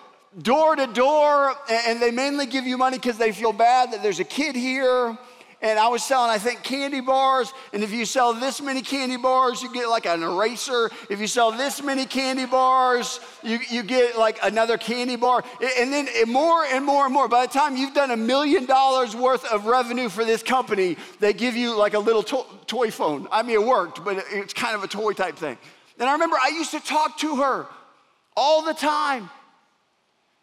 door 0.41 0.75
to 0.75 0.87
door, 0.87 1.55
and 1.69 2.01
they 2.01 2.11
mainly 2.11 2.47
give 2.47 2.65
you 2.67 2.79
money 2.79 2.97
because 2.97 3.19
they 3.19 3.33
feel 3.33 3.53
bad 3.53 3.93
that 3.93 4.03
there's 4.03 4.21
a 4.21 4.25
kid 4.25 4.57
here. 4.57 5.19
And 5.63 5.79
I 5.79 5.89
was 5.89 6.03
selling, 6.03 6.31
I 6.31 6.39
think, 6.39 6.63
candy 6.63 7.01
bars. 7.01 7.53
And 7.75 7.85
if 7.85 7.93
you 7.93 8.07
sell 8.07 8.33
this 8.33 8.63
many 8.63 8.81
candy 8.81 9.19
bars, 9.19 9.63
you 9.63 9.71
get 9.73 9.89
like 9.89 10.07
an 10.07 10.23
eraser. 10.23 10.91
If 11.11 11.21
you 11.21 11.27
sell 11.27 11.53
this 11.53 11.83
many 11.83 12.07
candy 12.07 12.47
bars, 12.47 13.21
you, 13.43 13.59
you 13.69 13.83
get 13.83 14.17
like 14.17 14.39
another 14.43 14.79
candy 14.79 15.17
bar. 15.17 15.45
And 15.79 15.93
then 15.93 16.09
more 16.29 16.65
and 16.65 16.85
more 16.85 17.05
and 17.05 17.13
more. 17.13 17.29
By 17.29 17.45
the 17.47 17.53
time 17.53 17.77
you've 17.77 17.93
done 17.93 18.11
a 18.11 18.17
million 18.17 18.65
dollars 18.65 19.15
worth 19.15 19.45
of 19.53 19.67
revenue 19.67 20.09
for 20.09 20.25
this 20.25 20.43
company, 20.43 20.97
they 21.19 21.35
give 21.35 21.57
you 21.57 21.77
like 21.77 21.93
a 21.93 21.99
little 21.99 22.23
to- 22.23 22.47
toy 22.67 22.91
phone. 22.91 23.29
I 23.31 23.43
mean, 23.43 23.57
it 23.57 23.67
worked, 23.67 24.03
but 24.03 24.25
it's 24.31 24.55
kind 24.55 24.75
of 24.75 24.83
a 24.83 24.89
toy 24.89 25.13
type 25.13 25.37
thing. 25.37 25.59
And 25.99 26.09
I 26.09 26.13
remember 26.15 26.39
I 26.43 26.49
used 26.49 26.71
to 26.71 26.81
talk 26.81 27.19
to 27.19 27.37
her 27.37 27.67
all 28.35 28.63
the 28.63 28.73
time. 28.73 29.29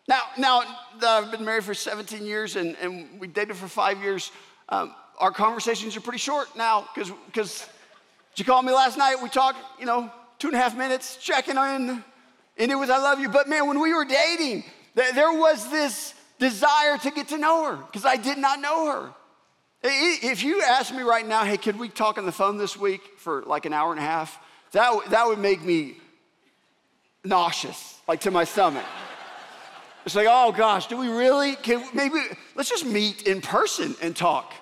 Now, 0.08 0.22
now 0.38 0.62
that 1.00 1.10
I've 1.10 1.32
been 1.32 1.44
married 1.44 1.64
for 1.64 1.74
17 1.74 2.24
years 2.24 2.56
and, 2.56 2.78
and 2.82 3.20
we 3.20 3.28
dated 3.28 3.58
for 3.58 3.68
five 3.68 4.02
years, 4.02 4.32
um, 4.70 4.94
our 5.18 5.32
conversations 5.32 5.96
are 5.96 6.02
pretty 6.02 6.20
short 6.20 6.56
now 6.56 6.88
because 6.94 7.12
because 7.28 7.68
you 8.36 8.46
called 8.46 8.66
me 8.66 8.72
last 8.72 8.98
night. 8.98 9.16
We 9.22 9.30
talked, 9.30 9.58
you 9.80 9.86
know, 9.86 10.12
two 10.38 10.48
and 10.48 10.56
a 10.56 10.60
half 10.60 10.78
minutes, 10.78 11.18
checking 11.18 11.58
in, 11.58 12.04
and 12.58 12.72
it 12.72 12.76
was 12.76 12.90
I 12.90 12.98
love 12.98 13.20
you. 13.20 13.30
But 13.30 13.50
man, 13.50 13.68
when 13.68 13.80
we 13.80 13.94
were 13.94 14.06
dating, 14.06 14.64
there 14.94 15.34
was 15.34 15.70
this 15.70 16.14
desire 16.40 16.98
to 17.00 17.12
get 17.12 17.30
to 17.30 17.38
know 17.38 17.66
her 17.66 17.76
because 17.78 18.06
I 18.06 18.16
did 18.16 18.38
not 18.38 18.62
know 18.62 18.92
her. 18.92 19.14
If 19.84 20.44
you 20.44 20.62
asked 20.64 20.94
me 20.94 21.04
right 21.04 21.26
now, 21.26 21.44
hey, 21.46 21.58
could 21.58 21.78
we 21.78 21.88
talk 21.90 22.18
on 22.18 22.26
the 22.26 22.32
phone 22.32 22.58
this 22.58 22.76
week 22.76 23.02
for 23.18 23.44
like 23.44 23.66
an 23.66 23.74
hour 23.74 23.92
and 23.92 24.00
a 24.00 24.04
half? 24.04 24.38
That, 24.72 25.10
that 25.12 25.28
would 25.28 25.40
make 25.40 25.62
me 25.64 25.98
nauseous, 27.24 28.00
like 28.08 28.22
to 28.22 28.32
my 28.32 28.44
stomach. 28.44 28.86
It's 30.06 30.16
like, 30.16 30.28
oh 30.30 30.52
gosh, 30.52 30.88
do 30.88 30.98
we 30.98 31.10
really? 31.10 31.56
Can 31.58 31.84
maybe 31.94 32.20
let's 32.56 32.70
just 32.70 32.86
meet 32.86 33.24
in 33.24 33.42
person 33.42 33.96
and 34.02 34.16
talk. 34.16 34.54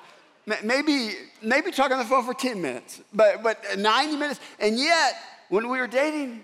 Maybe, 0.64 1.16
maybe 1.42 1.72
talk 1.72 1.92
on 1.92 1.98
the 1.98 2.06
phone 2.06 2.24
for 2.24 2.34
10 2.34 2.62
minutes, 2.62 3.02
but, 3.14 3.42
but 3.42 3.64
90 3.78 4.16
minutes. 4.16 4.40
And 4.60 4.78
yet, 4.78 5.16
when 5.50 5.70
we 5.70 5.80
were 5.80 5.88
dating, 5.88 6.44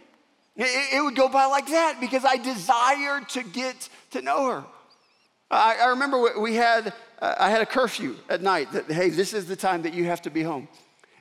it, 0.56 0.96
it 0.96 1.04
would 1.04 1.16
go 1.16 1.30
by 1.30 1.46
like 1.46 1.68
that 1.68 2.00
because 2.00 2.26
I 2.26 2.38
desired 2.38 3.30
to 3.30 3.44
get 3.44 3.90
to 4.12 4.22
know 4.22 4.48
her. 4.48 4.64
I, 5.52 5.78
I 5.82 5.90
remember 5.90 6.40
we 6.40 6.56
had, 6.56 6.94
uh, 7.22 7.36
I 7.38 7.50
had 7.52 7.62
a 7.62 7.66
curfew 7.66 8.16
at 8.28 8.42
night 8.42 8.72
that, 8.72 8.90
hey, 8.92 9.10
this 9.10 9.34
is 9.34 9.46
the 9.46 9.56
time 9.56 9.84
that 9.84 9.94
you 9.94 10.06
have 10.06 10.22
to 10.24 10.32
be 10.32 10.42
home. 10.42 10.68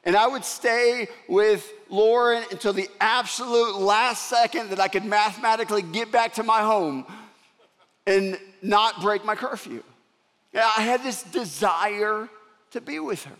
And 0.05 0.17
I 0.17 0.27
would 0.27 0.45
stay 0.47 1.09
with 1.29 1.71
Lauren 1.91 2.43
until 2.51 2.73
the 2.73 2.89
absolute 3.01 3.77
last 3.77 4.29
second 4.29 4.71
that 4.71 4.81
I 4.81 4.89
could 4.89 5.05
mathematically 5.05 5.83
get 5.83 6.11
back 6.11 6.35
to 6.35 6.43
my 6.43 6.63
home 6.63 7.05
and 8.07 8.39
not 8.63 9.03
break 9.03 9.25
my 9.25 9.35
curfew. 9.35 9.83
I 10.55 10.81
had 10.81 11.03
this 11.03 11.23
desire 11.23 12.29
to 12.73 12.81
be 12.81 12.99
with 12.99 13.25
her. 13.25 13.37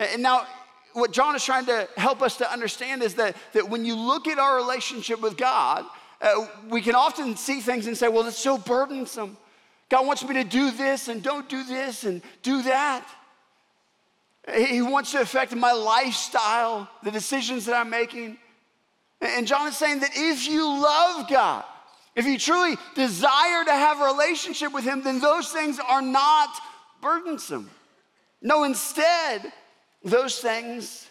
And 0.00 0.22
now, 0.22 0.46
what 0.92 1.12
John 1.12 1.36
is 1.36 1.44
trying 1.44 1.66
to 1.66 1.88
help 1.96 2.22
us 2.22 2.38
to 2.38 2.50
understand 2.50 3.02
is 3.02 3.14
that, 3.14 3.36
that 3.52 3.68
when 3.68 3.84
you 3.84 3.94
look 3.94 4.26
at 4.26 4.38
our 4.38 4.56
relationship 4.56 5.20
with 5.20 5.36
God, 5.36 5.84
uh, 6.22 6.46
we 6.70 6.80
can 6.80 6.94
often 6.94 7.36
see 7.36 7.60
things 7.60 7.86
and 7.86 7.96
say, 7.96 8.08
well, 8.08 8.26
it's 8.26 8.38
so 8.38 8.56
burdensome. 8.56 9.36
God 9.88 10.06
wants 10.06 10.24
me 10.24 10.34
to 10.34 10.44
do 10.44 10.70
this 10.70 11.08
and 11.08 11.22
don't 11.22 11.48
do 11.48 11.64
this 11.64 12.04
and 12.04 12.22
do 12.42 12.62
that. 12.62 13.06
He 14.54 14.80
wants 14.80 15.12
to 15.12 15.20
affect 15.20 15.54
my 15.54 15.72
lifestyle, 15.72 16.88
the 17.02 17.10
decisions 17.10 17.66
that 17.66 17.74
I'm 17.74 17.90
making. 17.90 18.38
And 19.20 19.46
John 19.46 19.66
is 19.66 19.76
saying 19.76 20.00
that 20.00 20.10
if 20.14 20.48
you 20.48 20.66
love 20.66 21.28
God, 21.28 21.64
if 22.14 22.24
you 22.24 22.38
truly 22.38 22.76
desire 22.94 23.64
to 23.64 23.72
have 23.72 24.00
a 24.00 24.04
relationship 24.04 24.72
with 24.72 24.84
Him, 24.84 25.02
then 25.02 25.20
those 25.20 25.50
things 25.50 25.78
are 25.78 26.02
not 26.02 26.48
burdensome. 27.02 27.68
No, 28.42 28.64
instead, 28.64 29.52
those 30.04 30.38
things 30.38 31.08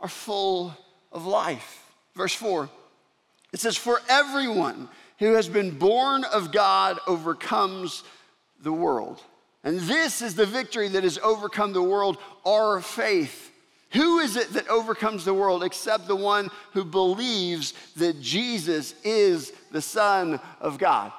are 0.00 0.08
full 0.08 0.76
of 1.12 1.26
life. 1.26 1.86
Verse 2.14 2.34
4 2.34 2.68
it 3.52 3.60
says, 3.60 3.76
For 3.76 4.00
everyone 4.08 4.88
who 5.18 5.34
has 5.34 5.48
been 5.48 5.78
born 5.78 6.24
of 6.24 6.52
God 6.52 6.98
overcomes 7.06 8.02
the 8.62 8.72
world. 8.72 9.20
And 9.64 9.78
this 9.80 10.22
is 10.22 10.34
the 10.34 10.46
victory 10.46 10.88
that 10.88 11.04
has 11.04 11.18
overcome 11.18 11.72
the 11.72 11.82
world, 11.82 12.18
our 12.44 12.80
faith. 12.80 13.50
Who 13.90 14.20
is 14.20 14.36
it 14.36 14.54
that 14.54 14.68
overcomes 14.68 15.24
the 15.24 15.34
world 15.34 15.62
except 15.62 16.08
the 16.08 16.16
one 16.16 16.50
who 16.72 16.84
believes 16.84 17.74
that 17.96 18.20
Jesus 18.20 18.94
is 19.04 19.52
the 19.70 19.82
Son 19.82 20.40
of 20.60 20.78
God? 20.78 21.12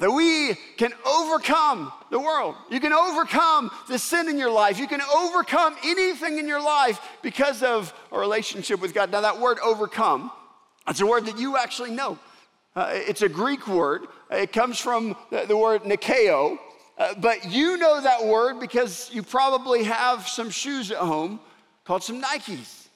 That 0.00 0.10
we 0.10 0.54
can 0.76 0.92
overcome 1.06 1.92
the 2.10 2.18
world. 2.18 2.56
You 2.68 2.80
can 2.80 2.92
overcome 2.92 3.70
the 3.88 3.98
sin 3.98 4.28
in 4.28 4.38
your 4.38 4.50
life. 4.50 4.78
You 4.78 4.88
can 4.88 5.00
overcome 5.00 5.76
anything 5.84 6.38
in 6.38 6.48
your 6.48 6.62
life 6.62 7.00
because 7.22 7.62
of 7.62 7.94
a 8.10 8.18
relationship 8.18 8.80
with 8.80 8.92
God. 8.92 9.12
Now, 9.12 9.20
that 9.20 9.38
word 9.38 9.58
overcome, 9.60 10.32
it's 10.88 11.00
a 11.00 11.06
word 11.06 11.26
that 11.26 11.38
you 11.38 11.56
actually 11.56 11.92
know. 11.92 12.18
Uh, 12.74 12.90
it's 12.92 13.22
a 13.22 13.28
Greek 13.28 13.68
word. 13.68 14.06
It 14.32 14.52
comes 14.52 14.80
from 14.80 15.16
the, 15.30 15.44
the 15.46 15.56
word 15.56 15.84
nikeo, 15.84 16.58
uh, 16.98 17.14
but 17.18 17.50
you 17.50 17.76
know 17.76 18.00
that 18.00 18.24
word 18.24 18.58
because 18.58 19.10
you 19.12 19.22
probably 19.22 19.84
have 19.84 20.26
some 20.26 20.50
shoes 20.50 20.90
at 20.90 20.98
home 20.98 21.38
called 21.84 22.02
some 22.02 22.20
Nikes. 22.20 22.86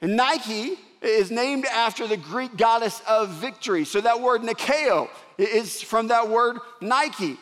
And 0.00 0.16
Nike 0.16 0.78
is 1.00 1.30
named 1.30 1.66
after 1.66 2.06
the 2.06 2.16
Greek 2.16 2.56
goddess 2.56 3.02
of 3.08 3.30
victory. 3.30 3.84
So 3.84 4.00
that 4.00 4.20
word 4.20 4.42
Nikeo 4.42 5.08
is 5.48 5.80
from 5.80 6.08
that 6.08 6.28
word 6.28 6.58
Nike. 6.80 7.38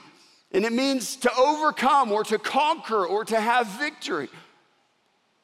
And 0.52 0.64
it 0.64 0.73
means 0.73 1.16
to 1.16 1.33
overcome 1.37 2.11
or 2.11 2.25
to 2.25 2.38
conquer 2.38 3.07
or 3.07 3.25
to 3.26 3.40
have 3.40 3.66
victory. 3.66 4.28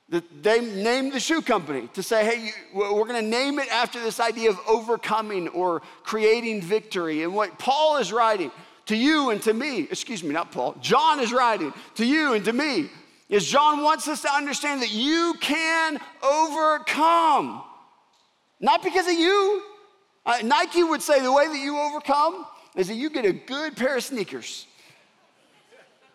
They 0.08 0.60
named 0.60 1.12
the 1.12 1.20
shoe 1.20 1.42
company 1.42 1.88
to 1.94 2.02
say, 2.02 2.24
hey, 2.24 2.50
we're 2.72 3.06
going 3.06 3.22
to 3.24 3.28
name 3.28 3.58
it 3.58 3.68
after 3.72 4.00
this 4.00 4.20
idea 4.20 4.50
of 4.50 4.58
overcoming 4.68 5.48
or 5.48 5.82
creating 6.04 6.62
victory. 6.62 7.24
And 7.24 7.34
what 7.34 7.58
Paul 7.58 7.96
is 7.96 8.12
writing 8.12 8.52
to 8.86 8.96
you 8.96 9.30
and 9.30 9.42
to 9.42 9.52
me, 9.52 9.80
excuse 9.80 10.22
me, 10.22 10.30
not 10.30 10.52
Paul, 10.52 10.76
John 10.80 11.18
is 11.18 11.32
writing 11.32 11.74
to 11.96 12.04
you 12.04 12.34
and 12.34 12.44
to 12.44 12.52
me, 12.52 12.88
is 13.28 13.44
John 13.44 13.82
wants 13.82 14.06
us 14.06 14.22
to 14.22 14.32
understand 14.32 14.82
that 14.82 14.92
you 14.92 15.34
can 15.40 15.98
overcome. 16.22 17.62
Not 18.60 18.84
because 18.84 19.08
of 19.08 19.14
you. 19.14 19.62
Uh, 20.26 20.38
Nike 20.42 20.82
would 20.82 21.00
say 21.00 21.22
the 21.22 21.32
way 21.32 21.46
that 21.46 21.58
you 21.58 21.78
overcome 21.78 22.46
is 22.74 22.88
that 22.88 22.94
you 22.94 23.08
get 23.08 23.24
a 23.24 23.32
good 23.32 23.76
pair 23.76 23.96
of 23.96 24.02
sneakers. 24.04 24.66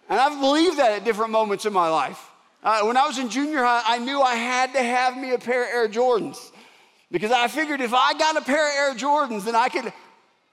And 0.10 0.20
I've 0.20 0.40
believed 0.42 0.78
that 0.78 0.92
at 0.92 1.06
different 1.06 1.32
moments 1.32 1.66
in 1.66 1.72
my 1.72 1.88
life. 1.88 2.30
Uh, 2.62 2.82
when 2.82 2.98
I 2.98 3.08
was 3.08 3.18
in 3.18 3.30
junior 3.30 3.64
high, 3.64 3.82
I 3.86 3.98
knew 3.98 4.22
I 4.22 4.36
had 4.36 4.74
to 4.74 4.84
have 4.84 5.18
me 5.18 5.32
a 5.32 5.40
pair 5.40 5.64
of 5.64 5.70
Air 5.70 5.88
Jordans 5.88 6.52
because 7.10 7.32
I 7.32 7.48
figured 7.48 7.80
if 7.80 7.94
I 7.94 8.14
got 8.14 8.36
a 8.36 8.42
pair 8.42 8.68
of 8.68 8.76
Air 8.76 9.00
Jordans, 9.00 9.46
then 9.46 9.56
I 9.56 9.70
could, 9.70 9.92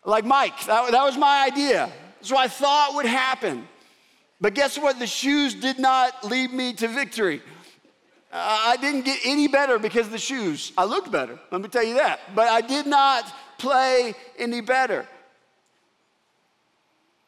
like 0.04 0.24
Mike, 0.24 0.64
that, 0.66 0.92
that 0.92 1.02
was 1.02 1.18
my 1.18 1.44
idea. 1.44 1.90
So 2.22 2.36
I 2.36 2.46
thought 2.46 2.94
would 2.94 3.06
happen. 3.06 3.66
But 4.40 4.54
guess 4.54 4.78
what? 4.78 5.00
The 5.00 5.06
shoes 5.06 5.54
did 5.54 5.80
not 5.80 6.24
lead 6.24 6.52
me 6.52 6.72
to 6.74 6.86
victory. 6.86 7.42
Uh, 8.32 8.36
I 8.66 8.76
didn't 8.76 9.04
get 9.04 9.18
any 9.24 9.48
better 9.48 9.78
because 9.78 10.08
the 10.08 10.18
shoes. 10.18 10.72
I 10.78 10.84
looked 10.84 11.10
better, 11.10 11.38
let 11.50 11.60
me 11.60 11.68
tell 11.68 11.84
you 11.84 11.94
that. 11.94 12.20
But 12.34 12.48
I 12.48 12.60
did 12.60 12.86
not 12.86 13.32
play 13.58 14.14
any 14.38 14.60
better. 14.60 15.06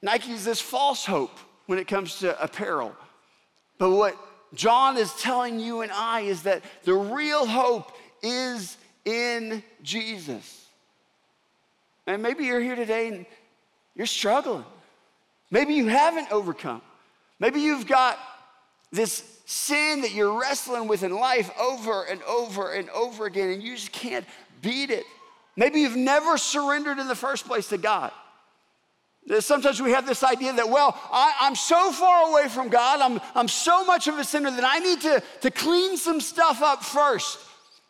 Nike's 0.02 0.44
this 0.44 0.60
false 0.60 1.04
hope 1.04 1.36
when 1.66 1.78
it 1.78 1.86
comes 1.86 2.20
to 2.20 2.42
apparel. 2.42 2.94
But 3.78 3.90
what 3.90 4.16
John 4.54 4.96
is 4.96 5.12
telling 5.14 5.60
you 5.60 5.82
and 5.82 5.92
I 5.92 6.20
is 6.20 6.42
that 6.44 6.62
the 6.84 6.94
real 6.94 7.46
hope 7.46 7.92
is 8.22 8.76
in 9.04 9.62
Jesus. 9.82 10.66
And 12.06 12.22
maybe 12.22 12.44
you're 12.44 12.60
here 12.60 12.76
today 12.76 13.08
and 13.08 13.26
you're 13.94 14.06
struggling. 14.06 14.64
Maybe 15.50 15.74
you 15.74 15.86
haven't 15.86 16.32
overcome. 16.32 16.82
Maybe 17.38 17.60
you've 17.60 17.86
got 17.86 18.18
this 18.92 19.40
sin 19.46 20.02
that 20.02 20.12
you're 20.12 20.38
wrestling 20.38 20.88
with 20.88 21.02
in 21.02 21.14
life 21.14 21.50
over 21.58 22.04
and 22.04 22.22
over 22.22 22.72
and 22.72 22.88
over 22.90 23.26
again, 23.26 23.50
and 23.50 23.62
you 23.62 23.74
just 23.74 23.92
can't 23.92 24.24
beat 24.62 24.90
it. 24.90 25.04
Maybe 25.60 25.80
you've 25.82 25.94
never 25.94 26.38
surrendered 26.38 26.98
in 26.98 27.06
the 27.06 27.14
first 27.14 27.46
place 27.46 27.68
to 27.68 27.76
God. 27.76 28.12
Sometimes 29.40 29.82
we 29.82 29.90
have 29.90 30.06
this 30.06 30.24
idea 30.24 30.54
that, 30.54 30.70
well, 30.70 30.98
I, 31.12 31.34
am 31.42 31.54
so 31.54 31.92
far 31.92 32.30
away 32.30 32.48
from 32.48 32.70
God, 32.70 33.02
I'm, 33.02 33.20
I'm 33.34 33.46
so 33.46 33.84
much 33.84 34.08
of 34.08 34.18
a 34.18 34.24
sinner 34.24 34.50
that 34.50 34.64
I 34.64 34.78
need 34.78 35.02
to, 35.02 35.22
to 35.42 35.50
clean 35.50 35.98
some 35.98 36.18
stuff 36.22 36.62
up 36.62 36.82
first. 36.82 37.38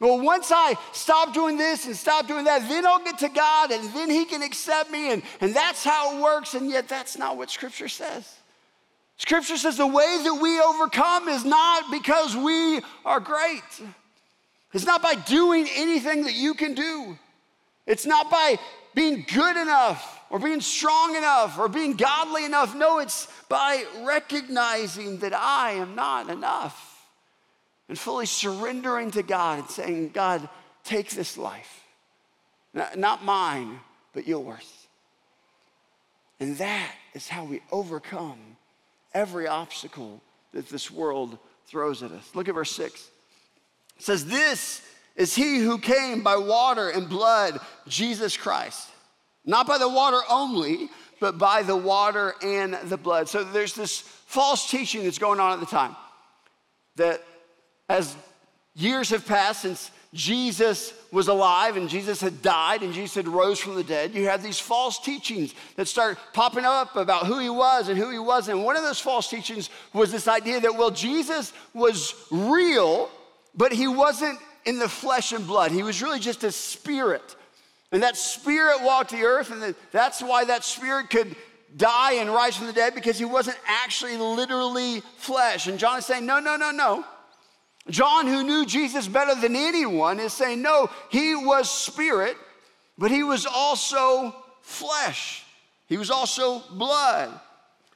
Well, 0.00 0.21
once 0.21 0.50
I 0.50 0.75
stop 0.93 1.33
doing 1.33 1.57
this 1.57 1.87
and 1.87 1.95
stop 1.95 2.27
doing 2.27 2.45
that, 2.47 2.69
then 2.69 2.85
I'll 2.85 3.05
get 3.05 3.19
to 3.19 3.29
God 3.29 3.71
and 3.71 3.95
then 3.95 4.11
He 4.11 4.25
can 4.25 4.43
accept 4.43 4.91
me, 4.91 5.12
and, 5.12 5.23
and 5.41 5.55
that's 5.55 5.85
how 5.85 6.17
it 6.17 6.21
works. 6.21 6.55
And 6.55 6.69
yet, 6.69 6.89
that's 6.89 7.17
not 7.17 7.37
what 7.37 7.50
Scripture 7.50 7.89
says. 7.89 8.35
Scripture 9.17 9.57
says 9.57 9.77
the 9.77 9.87
way 9.87 10.21
that 10.25 10.35
we 10.35 10.61
overcome 10.61 11.29
is 11.29 11.45
not 11.45 11.89
because 11.93 12.35
we 12.35 12.81
are 13.05 13.21
great, 13.21 13.62
it's 14.75 14.87
not 14.87 15.03
by 15.03 15.15
doing 15.15 15.69
anything 15.77 16.25
that 16.25 16.35
you 16.35 16.55
can 16.55 16.75
do, 16.75 17.17
it's 17.87 18.07
not 18.07 18.31
by 18.31 18.57
being 18.95 19.25
good 19.33 19.57
enough. 19.57 20.19
or 20.31 20.39
being 20.39 20.61
strong 20.61 21.17
enough 21.17 21.59
or 21.59 21.69
being 21.69 21.95
godly 21.95 22.45
enough. 22.45 22.75
No, 22.75 23.01
it's 23.01 23.27
by 23.49 23.85
recognizing 24.03 25.19
that 25.19 25.35
I 25.35 25.73
am 25.73 25.97
not 25.97 26.31
enough 26.31 27.09
and 27.89 27.99
fully 27.99 28.27
surrendering 28.27 29.11
to 29.11 29.25
God 29.25 29.59
and 29.59 29.69
saying, 29.69 30.11
God, 30.11 30.49
take 30.85 31.11
this 31.11 31.37
life. 31.37 31.85
Not 32.73 33.25
mine, 33.25 33.81
but 34.13 34.29
yours. 34.29 34.87
And 36.39 36.57
that 36.59 36.95
is 37.13 37.29
how 37.29 37.45
we 37.45 37.61
overcome 37.73 38.39
every 39.13 39.49
obstacle 39.49 40.23
that 40.53 40.69
this 40.69 40.91
world 40.91 41.39
throws 41.67 42.05
at 42.05 42.13
us. 42.13 42.31
Look 42.35 42.49
at 42.49 42.55
verse 42.55 42.71
6. 42.71 43.11
It 43.99 44.03
says, 44.03 44.25
This 44.27 44.83
is 45.21 45.35
he 45.35 45.59
who 45.59 45.77
came 45.77 46.23
by 46.23 46.37
water 46.37 46.89
and 46.89 47.07
blood, 47.07 47.61
Jesus 47.87 48.39
Christ. 48.39 48.89
Not 49.45 49.67
by 49.67 49.77
the 49.77 49.89
water 49.89 50.19
only, 50.31 50.89
but 51.21 51.37
by 51.37 51.62
the 51.62 51.77
water 51.77 52.35
and 52.43 52.73
the 52.85 52.97
blood. 52.97 53.29
So 53.29 53.45
there's 53.45 53.75
this 53.75 53.99
false 53.99 54.71
teaching 54.71 55.05
that's 55.05 55.19
going 55.19 55.39
on 55.39 55.53
at 55.53 55.61
the 55.61 55.67
time 55.67 55.95
that 56.97 57.23
as 57.91 58.17
years 58.75 59.11
have 59.11 59.27
passed 59.27 59.61
since 59.61 59.91
Jesus 60.15 60.95
was 61.12 61.29
alive 61.29 61.77
and 61.77 61.91
Jesus 61.91 62.23
had 62.23 62.41
died 62.41 62.83
and 62.83 62.95
Jesus 62.95 63.15
had 63.15 63.29
rose 63.29 63.61
from 63.61 63.75
the 63.75 63.85
dead, 63.85 64.15
you 64.15 64.25
have 64.25 64.43
these 64.43 64.59
false 64.59 64.99
teachings 64.99 65.55
that 65.77 65.87
start 65.87 66.17
popping 66.33 66.65
up 66.65 66.97
about 66.97 67.27
who 67.27 67.39
he 67.41 67.50
was 67.50 67.91
and 67.91 67.99
who 67.99 68.09
he 68.09 68.19
wasn't. 68.19 68.57
And 68.57 68.65
one 68.65 68.77
of 68.77 68.85
those 68.85 69.00
false 69.00 69.29
teachings 69.29 69.69
was 69.93 70.11
this 70.11 70.29
idea 70.29 70.61
that, 70.61 70.77
well, 70.77 70.91
Jesus 70.91 71.53
was 71.75 72.15
real, 72.31 73.11
but 73.55 73.71
he 73.71 73.87
wasn't 73.87 74.39
in 74.64 74.79
the 74.79 74.88
flesh 74.88 75.33
and 75.33 75.47
blood. 75.47 75.71
He 75.71 75.83
was 75.83 76.02
really 76.02 76.21
just 76.21 76.45
a 76.45 76.52
spirit. 76.52 77.37
And 77.93 78.02
that 78.02 78.17
spirit 78.17 78.83
walked 78.83 79.11
the 79.11 79.23
earth, 79.23 79.50
and 79.50 79.75
that's 79.90 80.23
why 80.23 80.45
that 80.45 80.64
spirit 80.64 81.11
could 81.11 81.35
die 81.76 82.14
and 82.14 82.31
rise 82.31 82.57
from 82.57 82.67
the 82.67 82.73
dead 82.73 82.95
because 82.95 83.19
he 83.19 83.25
wasn't 83.25 83.57
actually 83.67 84.17
literally 84.17 85.02
flesh. 85.17 85.67
And 85.67 85.79
John 85.79 85.99
is 85.99 86.07
saying, 86.07 86.26
no, 86.26 86.38
no, 86.38 86.57
no, 86.57 86.71
no. 86.71 87.05
John, 87.88 88.26
who 88.26 88.43
knew 88.43 88.67
Jesus 88.67 89.09
better 89.09 89.35
than 89.35 89.57
anyone, 89.57 90.21
is 90.21 90.33
saying, 90.33 90.62
no, 90.62 90.90
he 91.11 91.35
was 91.35 91.71
spirit, 91.71 92.37
but 92.99 93.11
he 93.11 93.23
was 93.23 93.47
also 93.47 94.35
flesh. 94.62 95.45
He 95.87 95.97
was 95.97 96.11
also 96.11 96.62
blood. 96.71 97.31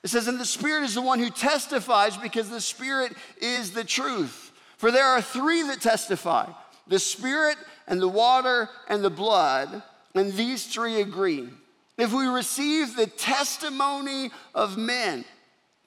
It 0.03 0.09
says, 0.09 0.29
and 0.29 0.39
the 0.39 0.45
Spirit 0.45 0.85
is 0.85 0.95
the 0.95 1.01
one 1.01 1.19
who 1.19 1.31
testifies 1.31 2.17
because 2.17 2.51
the 2.51 2.61
Spirit 2.61 3.13
is 3.41 3.71
the 3.71 3.85
truth. 3.85 4.44
For 4.85 4.91
there 4.91 5.07
are 5.07 5.23
three 5.23 5.63
that 5.63 5.81
testify 5.81 6.47
the 6.89 6.99
Spirit 6.99 7.57
and 7.87 8.03
the 8.03 8.07
water 8.07 8.69
and 8.87 9.03
the 9.03 9.09
blood, 9.09 9.83
and 10.15 10.31
these 10.35 10.67
three 10.67 11.01
agree. 11.01 11.49
If 11.97 12.13
we 12.13 12.27
receive 12.27 12.95
the 12.95 13.07
testimony 13.07 14.31
of 14.55 14.77
men, 14.77 15.25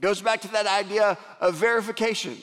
goes 0.02 0.20
back 0.20 0.42
to 0.42 0.48
that 0.54 0.66
idea 0.66 1.16
of 1.40 1.54
verification. 1.54 2.38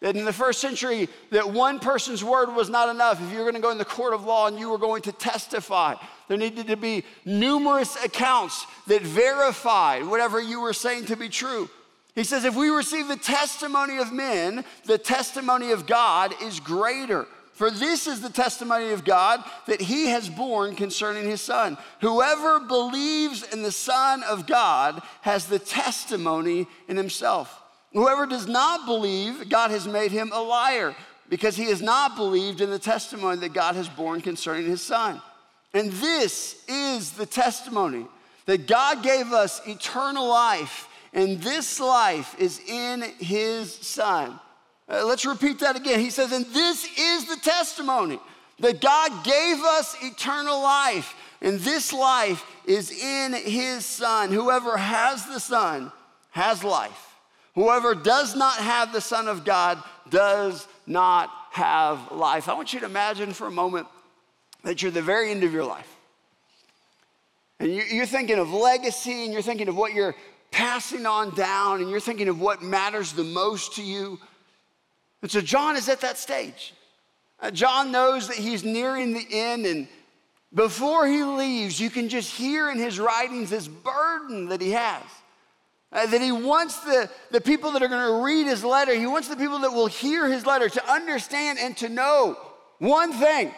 That 0.00 0.18
in 0.18 0.26
the 0.26 0.34
first 0.34 0.60
century, 0.60 1.08
that 1.30 1.48
one 1.48 1.78
person's 1.78 2.22
word 2.22 2.54
was 2.54 2.68
not 2.68 2.90
enough. 2.90 3.18
If 3.18 3.32
you 3.32 3.38
were 3.38 3.44
going 3.44 3.54
to 3.54 3.60
go 3.62 3.70
in 3.70 3.78
the 3.78 3.86
court 3.86 4.12
of 4.12 4.26
law 4.26 4.48
and 4.48 4.58
you 4.58 4.68
were 4.68 4.76
going 4.76 5.00
to 5.00 5.12
testify, 5.12 5.94
there 6.28 6.36
needed 6.36 6.66
to 6.66 6.76
be 6.76 7.04
numerous 7.24 7.96
accounts 8.04 8.66
that 8.86 9.00
verified 9.00 10.04
whatever 10.04 10.42
you 10.42 10.60
were 10.60 10.74
saying 10.74 11.06
to 11.06 11.16
be 11.16 11.30
true. 11.30 11.70
He 12.16 12.24
says, 12.24 12.44
if 12.44 12.56
we 12.56 12.70
receive 12.70 13.06
the 13.06 13.16
testimony 13.16 13.98
of 13.98 14.12
men, 14.12 14.64
the 14.86 14.98
testimony 14.98 15.70
of 15.70 15.86
God 15.86 16.34
is 16.42 16.58
greater. 16.58 17.26
For 17.52 17.70
this 17.70 18.06
is 18.06 18.20
the 18.20 18.30
testimony 18.30 18.90
of 18.90 19.04
God 19.04 19.44
that 19.66 19.80
he 19.80 20.06
has 20.06 20.28
borne 20.28 20.74
concerning 20.74 21.24
his 21.24 21.40
son. 21.40 21.78
Whoever 22.00 22.60
believes 22.60 23.44
in 23.44 23.62
the 23.62 23.72
Son 23.72 24.22
of 24.24 24.46
God 24.46 25.00
has 25.22 25.46
the 25.46 25.58
testimony 25.58 26.66
in 26.88 26.96
himself. 26.96 27.62
Whoever 27.92 28.26
does 28.26 28.46
not 28.46 28.84
believe, 28.84 29.48
God 29.48 29.70
has 29.70 29.86
made 29.86 30.10
him 30.10 30.32
a 30.34 30.42
liar 30.42 30.94
because 31.30 31.56
he 31.56 31.66
has 31.66 31.80
not 31.80 32.16
believed 32.16 32.60
in 32.60 32.68
the 32.68 32.78
testimony 32.78 33.38
that 33.40 33.54
God 33.54 33.74
has 33.74 33.88
borne 33.88 34.20
concerning 34.20 34.66
his 34.66 34.82
son. 34.82 35.22
And 35.72 35.90
this 35.92 36.62
is 36.68 37.12
the 37.12 37.26
testimony 37.26 38.06
that 38.44 38.66
God 38.66 39.02
gave 39.02 39.32
us 39.32 39.60
eternal 39.66 40.28
life, 40.28 40.88
and 41.16 41.40
this 41.40 41.80
life 41.80 42.36
is 42.38 42.60
in 42.68 43.02
his 43.18 43.74
son. 43.74 44.38
Uh, 44.88 45.04
let's 45.06 45.24
repeat 45.24 45.58
that 45.60 45.74
again. 45.74 45.98
He 45.98 46.10
says, 46.10 46.30
and 46.30 46.44
this 46.46 46.86
is 46.96 47.24
the 47.24 47.40
testimony 47.42 48.20
that 48.60 48.82
God 48.82 49.24
gave 49.24 49.58
us 49.64 49.96
eternal 50.02 50.62
life, 50.62 51.14
and 51.40 51.58
this 51.58 51.92
life 51.92 52.44
is 52.66 52.90
in 52.90 53.32
his 53.32 53.86
son. 53.86 54.30
Whoever 54.30 54.76
has 54.76 55.26
the 55.26 55.40
son 55.40 55.90
has 56.30 56.62
life. 56.62 57.14
Whoever 57.54 57.94
does 57.94 58.36
not 58.36 58.58
have 58.58 58.92
the 58.92 59.00
Son 59.00 59.28
of 59.28 59.46
God 59.46 59.82
does 60.10 60.68
not 60.86 61.30
have 61.52 62.12
life. 62.12 62.50
I 62.50 62.52
want 62.52 62.74
you 62.74 62.80
to 62.80 62.86
imagine 62.86 63.32
for 63.32 63.46
a 63.46 63.50
moment 63.50 63.86
that 64.62 64.82
you're 64.82 64.90
the 64.92 65.00
very 65.00 65.30
end 65.30 65.42
of 65.42 65.54
your 65.54 65.64
life. 65.64 65.90
And 67.58 67.72
you're 67.72 68.04
thinking 68.04 68.38
of 68.38 68.52
legacy 68.52 69.24
and 69.24 69.32
you're 69.32 69.40
thinking 69.40 69.68
of 69.68 69.76
what 69.76 69.94
you're 69.94 70.14
passing 70.50 71.06
on 71.06 71.34
down 71.34 71.80
and 71.80 71.90
you're 71.90 72.00
thinking 72.00 72.28
of 72.28 72.40
what 72.40 72.62
matters 72.62 73.12
the 73.12 73.24
most 73.24 73.76
to 73.76 73.82
you. 73.82 74.18
And 75.22 75.30
so 75.30 75.40
John 75.40 75.76
is 75.76 75.88
at 75.88 76.00
that 76.02 76.18
stage. 76.18 76.74
Uh, 77.40 77.50
John 77.50 77.92
knows 77.92 78.28
that 78.28 78.36
he's 78.36 78.64
nearing 78.64 79.12
the 79.12 79.26
end, 79.30 79.66
and 79.66 79.88
before 80.54 81.06
he 81.06 81.22
leaves, 81.22 81.78
you 81.78 81.90
can 81.90 82.08
just 82.08 82.34
hear 82.34 82.70
in 82.70 82.78
his 82.78 82.98
writings 82.98 83.50
this 83.50 83.68
burden 83.68 84.48
that 84.48 84.60
he 84.60 84.70
has. 84.70 85.02
Uh, 85.92 86.06
that 86.06 86.20
he 86.20 86.32
wants 86.32 86.80
the, 86.80 87.08
the 87.30 87.40
people 87.40 87.72
that 87.72 87.82
are 87.82 87.88
going 87.88 88.06
to 88.06 88.24
read 88.24 88.46
his 88.46 88.64
letter, 88.64 88.94
he 88.94 89.06
wants 89.06 89.28
the 89.28 89.36
people 89.36 89.58
that 89.60 89.70
will 89.70 89.86
hear 89.86 90.28
his 90.28 90.44
letter 90.44 90.68
to 90.68 90.90
understand 90.90 91.58
and 91.58 91.76
to 91.76 91.88
know 91.88 92.38
one 92.78 93.12
thing. 93.12 93.52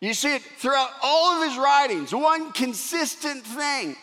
You 0.00 0.14
see 0.14 0.36
it 0.36 0.42
throughout 0.42 0.90
all 1.02 1.40
of 1.40 1.48
his 1.48 1.58
writings, 1.58 2.14
one 2.14 2.52
consistent 2.52 3.44
thing. 3.44 3.96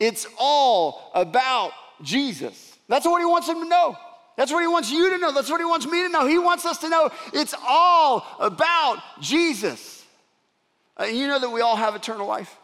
It's 0.00 0.26
all 0.38 1.10
about 1.14 1.72
Jesus. 2.02 2.76
That's 2.88 3.06
what 3.06 3.20
he 3.20 3.26
wants 3.26 3.46
them 3.46 3.60
to 3.60 3.68
know. 3.68 3.96
That's 4.36 4.52
what 4.52 4.60
he 4.60 4.66
wants 4.66 4.90
you 4.90 5.10
to 5.10 5.18
know. 5.18 5.32
That's 5.32 5.50
what 5.50 5.60
he 5.60 5.64
wants 5.64 5.86
me 5.86 6.02
to 6.02 6.08
know. 6.08 6.26
He 6.26 6.38
wants 6.38 6.66
us 6.66 6.78
to 6.78 6.88
know 6.88 7.10
it's 7.32 7.54
all 7.66 8.26
about 8.40 9.00
Jesus. 9.20 10.04
Uh, 10.98 11.04
you 11.04 11.28
know 11.28 11.38
that 11.38 11.50
we 11.50 11.60
all 11.60 11.76
have 11.76 11.94
eternal 11.94 12.26
life. 12.26 12.56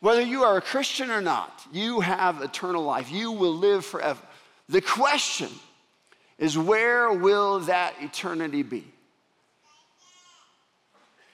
Whether 0.00 0.22
you 0.22 0.44
are 0.44 0.56
a 0.56 0.62
Christian 0.62 1.10
or 1.10 1.20
not, 1.20 1.66
you 1.72 2.00
have 2.00 2.40
eternal 2.40 2.84
life. 2.84 3.10
You 3.10 3.32
will 3.32 3.54
live 3.54 3.84
forever. 3.84 4.20
The 4.68 4.80
question 4.80 5.50
is 6.38 6.56
where 6.56 7.12
will 7.12 7.60
that 7.60 7.94
eternity 8.00 8.62
be? 8.62 8.86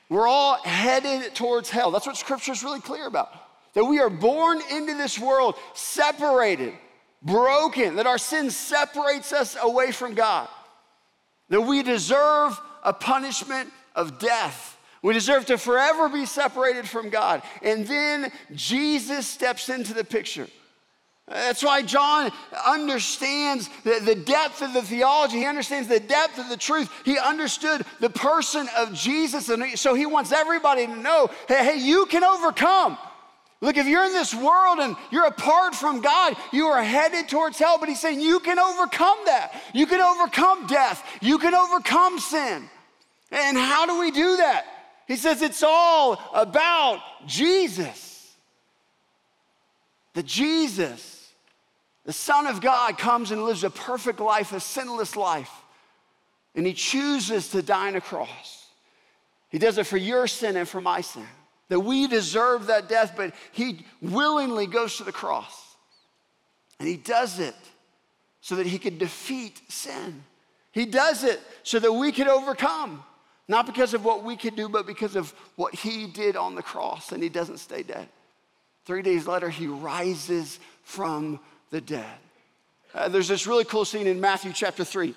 We're 0.09 0.27
all 0.27 0.57
headed 0.63 1.35
towards 1.35 1.71
hell. 1.71 1.91
That's 1.91 2.07
what 2.07 2.17
scripture 2.17 2.53
is 2.53 2.63
really 2.63 2.81
clear 2.81 3.07
about. 3.07 3.33
That 3.75 3.85
we 3.85 4.01
are 4.01 4.11
born 4.11 4.61
into 4.71 4.95
this 4.95 5.19
world 5.19 5.57
separated, 5.75 6.75
broken, 7.23 7.97
that 7.97 8.07
our 8.07 8.19
sin 8.19 8.51
separates 8.51 9.33
us 9.33 9.57
away 9.61 9.93
from 9.93 10.15
God. 10.15 10.49
That 11.49 11.61
we 11.61 11.83
deserve 11.83 12.61
a 12.83 12.93
punishment 12.93 13.71
of 13.95 14.19
death 14.19 14.75
we 15.05 15.13
deserve 15.13 15.45
to 15.47 15.59
forever 15.59 16.09
be 16.09 16.25
separated 16.25 16.89
from 16.89 17.11
God. 17.11 17.43
And 17.63 17.87
then 17.87 18.33
Jesus 18.55 19.27
steps 19.27 19.69
into 19.69 19.93
the 19.93 20.03
picture. 20.03 20.49
That's 21.29 21.63
why 21.63 21.83
John 21.83 22.33
understands 22.67 23.69
the, 23.85 24.01
the, 24.03 24.15
depth 24.15 24.63
of 24.63 24.73
the 24.73 24.81
theology. 24.81 25.41
He 25.41 25.45
understands 25.45 25.89
the 25.89 26.01
depth 26.01 26.39
of 26.39 26.49
the 26.49 26.57
truth. 26.57 26.91
He 27.05 27.19
understood 27.19 27.85
the 28.01 28.09
person 28.09 28.67
of 28.79 28.95
Jesus. 28.95 29.51
And 29.51 29.79
so 29.79 29.93
he 29.93 30.07
wants 30.07 30.33
everybody 30.33 30.87
to 30.87 30.97
know 30.97 31.29
hey, 31.49 31.65
hey, 31.65 31.77
you 31.77 32.07
can 32.07 32.25
overcome. 32.25 32.97
Look, 33.65 33.79
if 33.79 33.87
you're 33.87 34.05
in 34.05 34.13
this 34.13 34.35
world 34.35 34.79
and 34.79 34.95
you're 35.11 35.25
apart 35.25 35.75
from 35.75 36.03
God, 36.03 36.37
you 36.53 36.67
are 36.67 36.83
headed 36.83 37.31
towards 37.31 37.59
hell. 37.59 37.79
But 37.81 37.89
he's 37.89 37.99
saying 37.99 38.21
you 38.21 38.39
can 38.41 38.59
overcome 38.59 39.17
that. 39.25 39.55
You 39.73 39.87
can 39.87 40.03
overcome 40.03 40.67
death. 40.67 41.03
You 41.23 41.39
can 41.39 41.55
overcome 41.55 42.19
sin. 42.19 42.69
And 43.31 43.57
how 43.57 43.87
do 43.87 43.99
we 43.99 44.11
do 44.11 44.37
that? 44.37 44.67
He 45.09 45.17
says 45.17 45.41
it's 45.41 45.63
all 45.63 46.21
about 46.35 47.01
Jesus. 47.27 48.35
The 50.13 50.23
Jesus, 50.23 51.33
the 52.05 52.13
Son 52.13 52.47
of 52.47 52.61
God, 52.61 52.99
comes 52.99 53.31
and 53.31 53.45
lives 53.45 53.65
a 53.65 53.71
perfect 53.71 54.21
life, 54.21 54.53
a 54.53 54.61
sinless 54.61 55.17
life. 55.17 55.51
And 56.55 56.67
he 56.67 56.75
chooses 56.75 57.49
to 57.49 57.63
die 57.63 57.89
on 57.89 57.97
a 57.97 58.03
cross. 58.03 58.67
He 59.49 59.59
does 59.59 59.79
it 59.79 59.87
for 59.87 59.97
your 59.97 60.27
sin 60.27 60.59
and 60.59 60.69
for 60.69 60.83
my 60.83 61.01
sin. 61.01 61.27
That 61.69 61.81
we 61.81 62.07
deserve 62.07 62.67
that 62.67 62.89
death, 62.89 63.15
but 63.17 63.35
he 63.53 63.85
willingly 64.03 64.67
goes 64.67 64.97
to 64.99 65.05
the 65.05 65.13
cross. 65.13 65.77
And 66.79 66.89
he 66.89 66.97
does 66.97 67.39
it 67.39 67.57
so 68.41 68.57
that 68.57 68.67
he 68.67 68.79
could 68.79 68.99
defeat 68.99 69.63
sin. 69.69 70.23
He 70.73 70.87
does 70.87 71.25
it 71.25 71.41
so 71.63 71.79
that 71.79 71.93
we 71.93 72.13
could 72.13 72.29
overcome. 72.29 73.03
Not 73.47 73.67
because 73.67 73.95
of 73.95 74.05
what 74.05 74.25
we 74.25 74.37
could 74.37 74.57
do, 74.57 74.69
but 74.69 74.87
because 74.87 75.17
of 75.17 75.33
what 75.57 75.75
he 75.75 76.07
did 76.07 76.37
on 76.37 76.55
the 76.55 76.63
cross, 76.63 77.13
and 77.13 77.23
he 77.23 77.29
doesn't 77.29 77.59
stay 77.59 77.83
dead. 77.83 78.09
Three 78.85 79.03
days 79.03 79.27
later, 79.27 79.49
he 79.49 79.67
rises 79.67 80.59
from 80.83 81.41
the 81.71 81.81
dead. 81.81 82.19
Uh, 82.95 83.09
there's 83.09 83.29
this 83.29 83.47
really 83.47 83.65
cool 83.65 83.85
scene 83.85 84.07
in 84.07 84.21
Matthew 84.21 84.53
chapter 84.53 84.85
3 84.85 85.11
uh, 85.11 85.15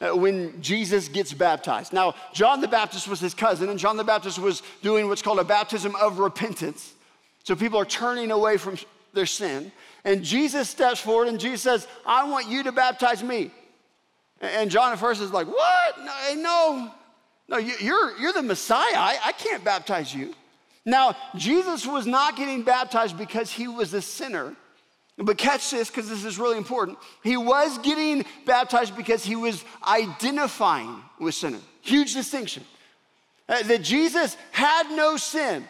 Uh, 0.00 0.16
when 0.16 0.62
Jesus 0.62 1.08
gets 1.08 1.32
baptized. 1.32 1.92
Now, 1.92 2.14
John 2.32 2.60
the 2.60 2.68
Baptist 2.68 3.08
was 3.08 3.18
his 3.18 3.34
cousin, 3.34 3.68
and 3.68 3.80
John 3.80 3.96
the 3.96 4.04
Baptist 4.04 4.38
was 4.38 4.62
doing 4.80 5.08
what's 5.08 5.22
called 5.22 5.40
a 5.40 5.44
baptism 5.44 5.96
of 5.96 6.20
repentance. 6.20 6.94
So 7.42 7.56
people 7.56 7.80
are 7.80 7.84
turning 7.84 8.30
away 8.30 8.58
from 8.58 8.76
their 9.12 9.26
sin. 9.26 9.72
And 10.04 10.22
Jesus 10.22 10.68
steps 10.68 11.00
forward 11.00 11.28
and 11.28 11.40
Jesus 11.40 11.62
says, 11.62 11.88
I 12.06 12.28
want 12.28 12.48
you 12.48 12.62
to 12.62 12.72
baptize 12.72 13.22
me. 13.22 13.50
And 14.40 14.70
John 14.70 14.92
at 14.92 14.98
first 14.98 15.20
is 15.20 15.32
like, 15.32 15.46
What? 15.46 15.98
No, 15.98 16.12
eh, 16.28 16.34
no, 16.34 16.92
no 17.48 17.56
you're, 17.56 18.16
you're 18.18 18.32
the 18.32 18.42
Messiah. 18.42 18.94
I, 18.94 19.18
I 19.24 19.32
can't 19.32 19.64
baptize 19.64 20.14
you. 20.14 20.34
Now, 20.84 21.16
Jesus 21.34 21.86
was 21.86 22.06
not 22.06 22.36
getting 22.36 22.62
baptized 22.62 23.18
because 23.18 23.50
he 23.50 23.66
was 23.68 23.92
a 23.92 24.00
sinner. 24.00 24.54
But 25.18 25.36
catch 25.36 25.72
this 25.72 25.90
because 25.90 26.08
this 26.08 26.24
is 26.24 26.38
really 26.38 26.56
important. 26.56 26.98
He 27.24 27.36
was 27.36 27.76
getting 27.78 28.24
baptized 28.46 28.96
because 28.96 29.24
he 29.24 29.34
was 29.34 29.64
identifying 29.86 31.02
with 31.18 31.34
sinner. 31.34 31.58
Huge 31.82 32.14
distinction. 32.14 32.64
Uh, 33.48 33.62
that 33.64 33.82
Jesus 33.82 34.36
had 34.52 34.90
no 34.90 35.16
sin, 35.16 35.64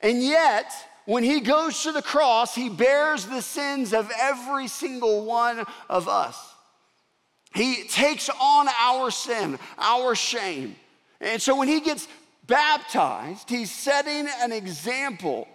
and 0.00 0.22
yet 0.22 0.72
when 1.04 1.22
he 1.22 1.40
goes 1.40 1.82
to 1.82 1.92
the 1.92 2.02
cross, 2.02 2.54
he 2.54 2.68
bears 2.68 3.26
the 3.26 3.42
sins 3.42 3.92
of 3.92 4.10
every 4.18 4.68
single 4.68 5.24
one 5.24 5.64
of 5.88 6.08
us. 6.08 6.54
He 7.54 7.84
takes 7.84 8.30
on 8.40 8.68
our 8.80 9.10
sin, 9.10 9.58
our 9.78 10.14
shame. 10.14 10.76
And 11.20 11.40
so 11.40 11.56
when 11.56 11.68
he 11.68 11.80
gets 11.80 12.08
baptized, 12.46 13.48
he's 13.48 13.70
setting 13.70 14.28
an 14.40 14.50
example 14.50 15.46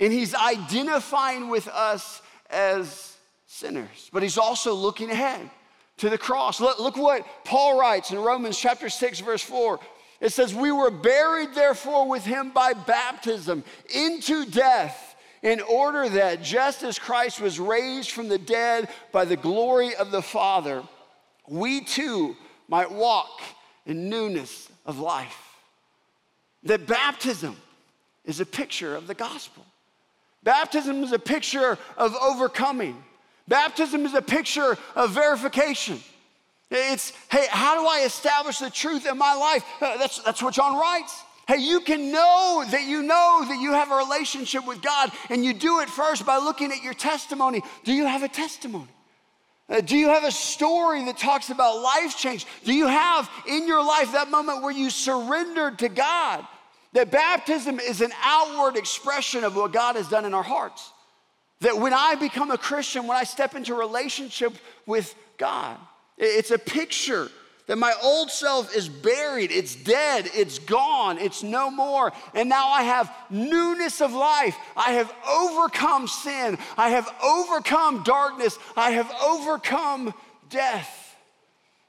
and 0.00 0.12
he's 0.12 0.34
identifying 0.34 1.48
with 1.48 1.68
us 1.68 2.20
as 2.50 3.16
sinners. 3.46 4.10
But 4.12 4.22
he's 4.22 4.38
also 4.38 4.74
looking 4.74 5.10
ahead 5.10 5.50
to 5.98 6.10
the 6.10 6.18
cross. 6.18 6.60
Look, 6.60 6.78
look 6.78 6.96
what 6.96 7.26
Paul 7.44 7.78
writes 7.78 8.10
in 8.10 8.18
Romans 8.18 8.58
chapter 8.58 8.88
6, 8.88 9.20
verse 9.20 9.42
4. 9.42 9.80
It 10.20 10.32
says, 10.32 10.54
We 10.54 10.72
were 10.72 10.90
buried, 10.90 11.54
therefore, 11.54 12.08
with 12.08 12.24
him 12.24 12.50
by 12.50 12.72
baptism 12.72 13.64
into 13.94 14.46
death, 14.46 15.14
in 15.42 15.60
order 15.60 16.08
that 16.08 16.42
just 16.42 16.82
as 16.82 16.98
Christ 16.98 17.40
was 17.40 17.60
raised 17.60 18.10
from 18.10 18.28
the 18.28 18.38
dead 18.38 18.88
by 19.12 19.24
the 19.24 19.36
glory 19.36 19.94
of 19.94 20.10
the 20.10 20.22
Father, 20.22 20.82
we 21.46 21.82
too 21.82 22.36
might 22.68 22.90
walk 22.90 23.40
in 23.84 24.08
newness 24.08 24.68
of 24.84 24.98
life. 24.98 25.38
That 26.64 26.86
baptism 26.86 27.56
is 28.24 28.40
a 28.40 28.46
picture 28.46 28.96
of 28.96 29.06
the 29.06 29.14
gospel. 29.14 29.64
Baptism 30.46 31.02
is 31.02 31.10
a 31.10 31.18
picture 31.18 31.76
of 31.96 32.14
overcoming. 32.14 32.96
Baptism 33.48 34.06
is 34.06 34.14
a 34.14 34.22
picture 34.22 34.78
of 34.94 35.10
verification. 35.10 35.98
It's, 36.70 37.12
hey, 37.32 37.46
how 37.50 37.80
do 37.80 37.84
I 37.84 38.04
establish 38.06 38.60
the 38.60 38.70
truth 38.70 39.06
in 39.06 39.18
my 39.18 39.34
life? 39.34 39.64
Uh, 39.82 39.96
that's, 39.96 40.22
that's 40.22 40.40
what 40.40 40.54
John 40.54 40.78
writes. 40.78 41.20
Hey, 41.48 41.58
you 41.58 41.80
can 41.80 42.12
know 42.12 42.64
that 42.70 42.84
you 42.86 43.02
know 43.02 43.44
that 43.48 43.58
you 43.60 43.72
have 43.72 43.90
a 43.90 43.96
relationship 43.96 44.64
with 44.68 44.80
God, 44.82 45.10
and 45.30 45.44
you 45.44 45.52
do 45.52 45.80
it 45.80 45.90
first 45.90 46.24
by 46.24 46.36
looking 46.36 46.70
at 46.70 46.80
your 46.80 46.94
testimony. 46.94 47.60
Do 47.82 47.92
you 47.92 48.06
have 48.06 48.22
a 48.22 48.28
testimony? 48.28 48.86
Uh, 49.68 49.80
do 49.80 49.96
you 49.96 50.08
have 50.10 50.22
a 50.22 50.30
story 50.30 51.04
that 51.06 51.18
talks 51.18 51.50
about 51.50 51.82
life 51.82 52.16
change? 52.16 52.46
Do 52.62 52.72
you 52.72 52.86
have 52.86 53.28
in 53.48 53.66
your 53.66 53.84
life 53.84 54.12
that 54.12 54.30
moment 54.30 54.62
where 54.62 54.72
you 54.72 54.90
surrendered 54.90 55.80
to 55.80 55.88
God? 55.88 56.46
That 56.96 57.10
baptism 57.10 57.78
is 57.78 58.00
an 58.00 58.10
outward 58.22 58.74
expression 58.74 59.44
of 59.44 59.54
what 59.54 59.70
God 59.70 59.96
has 59.96 60.08
done 60.08 60.24
in 60.24 60.32
our 60.32 60.42
hearts. 60.42 60.92
That 61.60 61.76
when 61.76 61.92
I 61.92 62.14
become 62.14 62.50
a 62.50 62.56
Christian, 62.56 63.06
when 63.06 63.18
I 63.18 63.24
step 63.24 63.54
into 63.54 63.74
relationship 63.74 64.54
with 64.86 65.14
God, 65.36 65.76
it's 66.16 66.52
a 66.52 66.58
picture 66.58 67.28
that 67.66 67.76
my 67.76 67.92
old 68.02 68.30
self 68.30 68.74
is 68.74 68.88
buried, 68.88 69.52
it's 69.52 69.76
dead, 69.76 70.30
it's 70.32 70.58
gone, 70.58 71.18
it's 71.18 71.42
no 71.42 71.70
more. 71.70 72.14
And 72.34 72.48
now 72.48 72.68
I 72.68 72.84
have 72.84 73.14
newness 73.28 74.00
of 74.00 74.14
life. 74.14 74.56
I 74.74 74.92
have 74.92 75.12
overcome 75.30 76.08
sin, 76.08 76.56
I 76.78 76.88
have 76.88 77.14
overcome 77.22 78.04
darkness, 78.04 78.58
I 78.74 78.92
have 78.92 79.12
overcome 79.22 80.14
death. 80.48 81.14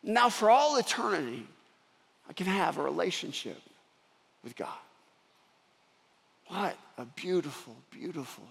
Now, 0.03 0.27
for 0.27 0.49
all 0.49 0.75
eternity, 0.75 1.47
I 2.29 2.33
can 2.33 2.47
have 2.47 2.77
a 2.77 2.83
relationship 2.83 3.61
with 4.43 4.57
God. 4.57 4.67
What 6.47 6.77
a 6.97 7.05
beautiful, 7.05 7.75
beautiful. 7.91 8.45